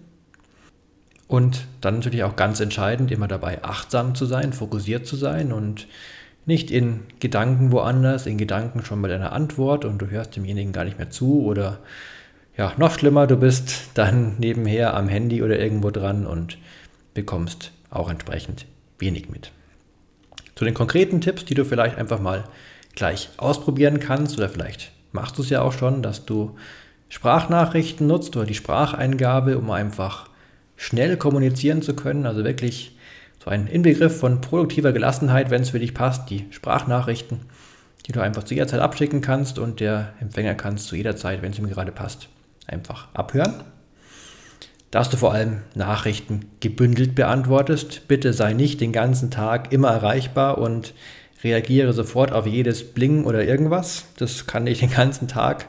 Und 1.29 1.67
dann 1.83 1.97
natürlich 1.97 2.25
auch 2.25 2.37
ganz 2.37 2.59
entscheidend, 2.59 3.13
immer 3.13 3.29
dabei 3.29 3.63
achtsam 3.63 4.15
zu 4.15 4.25
sein, 4.25 4.53
fokussiert 4.53 5.07
zu 5.07 5.15
sein 5.15 5.53
und 5.53 5.87
nicht 6.47 6.71
in 6.71 7.01
Gedanken 7.21 7.71
woanders, 7.71 8.27
in 8.27 8.39
Gedanken 8.39 8.83
schon 8.83 9.03
bei 9.03 9.09
deiner 9.09 9.33
Antwort 9.33 9.85
und 9.85 9.99
du 9.99 10.09
hörst 10.09 10.35
demjenigen 10.35 10.73
gar 10.73 10.85
nicht 10.85 10.97
mehr 10.97 11.11
zu 11.11 11.45
oder 11.45 11.81
ja, 12.57 12.73
noch 12.79 12.99
schlimmer, 12.99 13.27
du 13.27 13.37
bist 13.37 13.91
dann 13.95 14.37
nebenher 14.39 14.95
am 14.95 15.09
Handy 15.09 15.43
oder 15.43 15.61
irgendwo 15.61 15.91
dran 15.91 16.27
und 16.27 16.57
bekommst 17.13 17.73
auch 17.91 18.11
entsprechend 18.11 18.65
wenig 18.99 19.29
mit. 19.29 19.53
Zu 20.55 20.65
den 20.65 20.75
konkreten 20.75 21.21
Tipps, 21.21 21.45
die 21.45 21.55
du 21.55 21.67
vielleicht 21.67 21.99
einfach 21.99 22.19
mal 22.19 22.45
gleich 22.95 23.29
ausprobieren 23.37 24.01
kannst 24.01 24.39
oder 24.39 24.49
vielleicht 24.49 24.93
machst 25.13 25.37
du 25.37 25.43
es 25.43 25.51
ja 25.51 25.61
auch 25.61 25.73
schon, 25.73 26.03
dass 26.03 26.25
du 26.25 26.57
Sprachnachrichten 27.11 28.07
nutzt 28.07 28.35
oder 28.37 28.47
die 28.47 28.55
Spracheingabe, 28.55 29.59
um 29.59 29.71
einfach 29.71 30.28
schnell 30.79 31.19
kommunizieren 31.19 31.83
zu 31.83 31.95
können, 31.95 32.25
also 32.25 32.45
wirklich 32.45 32.97
so 33.45 33.51
ein 33.51 33.67
Inbegriff 33.67 34.19
von 34.19 34.41
produktiver 34.41 34.93
Gelassenheit, 34.93 35.51
wenn 35.51 35.63
es 35.63 35.71
für 35.71 35.81
dich 35.81 35.93
passt, 35.93 36.31
die 36.31 36.47
Sprachnachrichten, 36.51 37.41
die 38.07 38.13
du 38.13 38.21
einfach 38.21 38.45
zu 38.45 38.55
jeder 38.55 38.69
Zeit 38.69 38.81
abschicken 38.81 39.21
kannst 39.21 39.59
und 39.59 39.81
der 39.81 40.15
Empfänger 40.21 40.55
kannst 40.55 40.87
zu 40.87 40.97
jeder 40.97 41.17
Zeit, 41.17 41.43
wenn 41.43 41.53
es 41.53 41.59
ihm 41.59 41.69
gerade 41.69 41.93
passt, 41.93 42.29
einfach 42.67 43.09
abhören. 43.13 43.65
Dass 44.91 45.11
du 45.11 45.19
vor 45.19 45.35
allem 45.35 45.59
Nachrichten 45.75 46.47
gebündelt 46.61 47.15
beantwortest. 47.15 48.09
Bitte 48.09 48.33
sei 48.33 48.55
nicht 48.55 48.81
den 48.81 48.93
ganzen 48.93 49.31
Tag 49.31 49.71
immer 49.71 49.91
erreichbar 49.91 50.57
und 50.57 50.95
reagiere 51.45 51.93
sofort 51.93 52.33
auf 52.33 52.47
jedes 52.47 52.95
Bling 52.95 53.25
oder 53.25 53.45
irgendwas. 53.45 54.07
Das 54.17 54.47
kann 54.47 54.65
dich 54.65 54.79
den 54.79 54.91
ganzen 54.91 55.29
Tag 55.29 55.67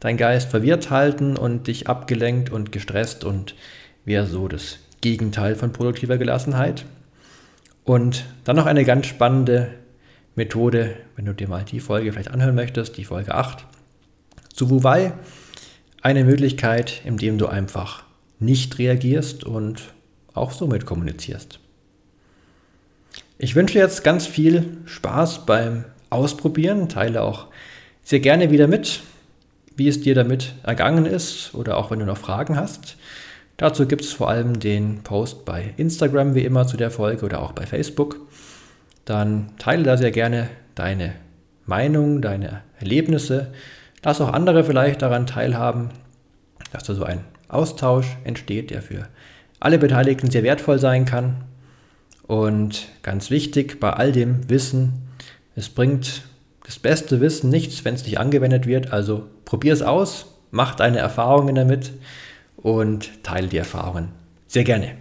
dein 0.00 0.16
Geist 0.16 0.50
verwirrt 0.50 0.90
halten 0.90 1.36
und 1.36 1.68
dich 1.68 1.88
abgelenkt 1.88 2.50
und 2.50 2.72
gestresst 2.72 3.22
und 3.22 3.54
wäre 4.06 4.26
so 4.26 4.48
das 4.48 4.78
Gegenteil 5.02 5.54
von 5.54 5.72
produktiver 5.74 6.16
Gelassenheit. 6.16 6.86
Und 7.84 8.24
dann 8.44 8.56
noch 8.56 8.66
eine 8.66 8.84
ganz 8.84 9.06
spannende 9.06 9.68
Methode, 10.34 10.96
wenn 11.16 11.26
du 11.26 11.34
dir 11.34 11.48
mal 11.48 11.64
die 11.64 11.80
Folge 11.80 12.12
vielleicht 12.12 12.30
anhören 12.30 12.54
möchtest, 12.54 12.96
die 12.96 13.04
Folge 13.04 13.34
8 13.34 13.66
zu 14.52 14.70
Wuwei. 14.70 15.12
Eine 16.00 16.24
Möglichkeit, 16.24 17.02
indem 17.04 17.36
du 17.36 17.46
einfach 17.46 18.04
nicht 18.38 18.78
reagierst 18.78 19.44
und 19.44 19.92
auch 20.34 20.52
somit 20.52 20.86
kommunizierst. 20.86 21.58
Ich 23.38 23.54
wünsche 23.54 23.78
jetzt 23.78 24.04
ganz 24.04 24.26
viel 24.26 24.78
Spaß 24.86 25.46
beim 25.46 25.84
Ausprobieren, 26.08 26.88
teile 26.88 27.22
auch 27.22 27.48
sehr 28.02 28.20
gerne 28.20 28.50
wieder 28.50 28.68
mit, 28.68 29.00
wie 29.74 29.88
es 29.88 30.00
dir 30.00 30.14
damit 30.14 30.54
ergangen 30.62 31.06
ist 31.06 31.54
oder 31.54 31.76
auch 31.76 31.90
wenn 31.90 31.98
du 31.98 32.06
noch 32.06 32.18
Fragen 32.18 32.56
hast. 32.56 32.96
Dazu 33.56 33.86
gibt 33.86 34.02
es 34.02 34.12
vor 34.12 34.28
allem 34.28 34.60
den 34.60 35.02
Post 35.02 35.44
bei 35.44 35.72
Instagram 35.76 36.34
wie 36.34 36.44
immer 36.44 36.66
zu 36.66 36.76
der 36.76 36.90
Folge 36.90 37.24
oder 37.24 37.40
auch 37.40 37.52
bei 37.52 37.64
Facebook. 37.64 38.20
Dann 39.04 39.50
teile 39.58 39.84
da 39.84 39.96
sehr 39.96 40.10
gerne 40.10 40.48
deine 40.74 41.14
Meinung, 41.64 42.20
deine 42.20 42.62
Erlebnisse. 42.78 43.52
Lass 44.04 44.20
auch 44.20 44.32
andere 44.32 44.62
vielleicht 44.62 45.02
daran 45.02 45.26
teilhaben, 45.26 45.88
dass 46.72 46.84
da 46.84 46.94
so 46.94 47.04
ein 47.04 47.24
Austausch 47.48 48.18
entsteht, 48.24 48.70
der 48.70 48.82
für 48.82 49.08
alle 49.58 49.78
Beteiligten 49.78 50.30
sehr 50.30 50.42
wertvoll 50.42 50.78
sein 50.78 51.06
kann. 51.06 51.44
Und 52.26 52.88
ganz 53.02 53.30
wichtig 53.30 53.80
bei 53.80 53.90
all 53.90 54.12
dem 54.12 54.50
Wissen, 54.50 55.08
es 55.54 55.68
bringt 55.68 56.22
das 56.64 56.78
beste 56.78 57.20
Wissen 57.20 57.48
nichts, 57.48 57.84
wenn 57.84 57.94
es 57.94 58.04
nicht 58.04 58.18
angewendet 58.18 58.66
wird. 58.66 58.92
Also 58.92 59.26
probier 59.44 59.72
es 59.72 59.82
aus, 59.82 60.26
mach 60.50 60.74
deine 60.74 60.98
Erfahrungen 60.98 61.54
damit 61.54 61.92
und 62.66 63.22
teile 63.22 63.46
die 63.46 63.58
Erfahrungen 63.58 64.08
sehr 64.48 64.64
gerne. 64.64 64.96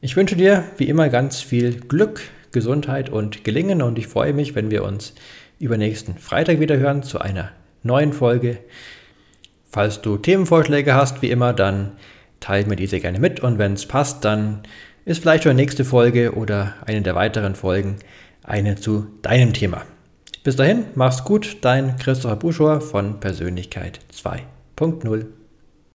Ich 0.00 0.16
wünsche 0.16 0.34
dir 0.34 0.64
wie 0.76 0.88
immer 0.88 1.08
ganz 1.08 1.40
viel 1.40 1.78
Glück, 1.78 2.20
Gesundheit 2.50 3.10
und 3.10 3.44
Gelingen 3.44 3.80
und 3.80 3.96
ich 3.96 4.08
freue 4.08 4.32
mich, 4.32 4.56
wenn 4.56 4.68
wir 4.68 4.82
uns 4.82 5.14
übernächsten 5.60 6.18
Freitag 6.18 6.58
wieder 6.58 6.76
hören 6.76 7.04
zu 7.04 7.20
einer 7.20 7.52
neuen 7.84 8.12
Folge. 8.12 8.58
Falls 9.70 10.02
du 10.02 10.16
Themenvorschläge 10.16 10.94
hast, 10.94 11.22
wie 11.22 11.30
immer, 11.30 11.52
dann 11.52 11.92
teile 12.40 12.66
mir 12.66 12.76
diese 12.76 12.98
gerne 12.98 13.20
mit 13.20 13.38
und 13.38 13.58
wenn 13.58 13.74
es 13.74 13.86
passt, 13.86 14.24
dann 14.24 14.62
ist 15.04 15.20
vielleicht 15.20 15.44
schon 15.44 15.56
die 15.56 15.62
nächste 15.62 15.84
Folge 15.84 16.34
oder 16.34 16.74
eine 16.84 17.02
der 17.02 17.14
weiteren 17.14 17.54
Folgen 17.54 17.98
eine 18.42 18.74
zu 18.74 19.06
deinem 19.22 19.52
Thema. 19.52 19.82
Bis 20.42 20.56
dahin, 20.56 20.86
mach's 20.96 21.22
gut, 21.22 21.58
dein 21.60 21.96
Christopher 21.98 22.34
Buschor 22.34 22.80
von 22.80 23.20
Persönlichkeit 23.20 24.00
2.0. 24.12 25.37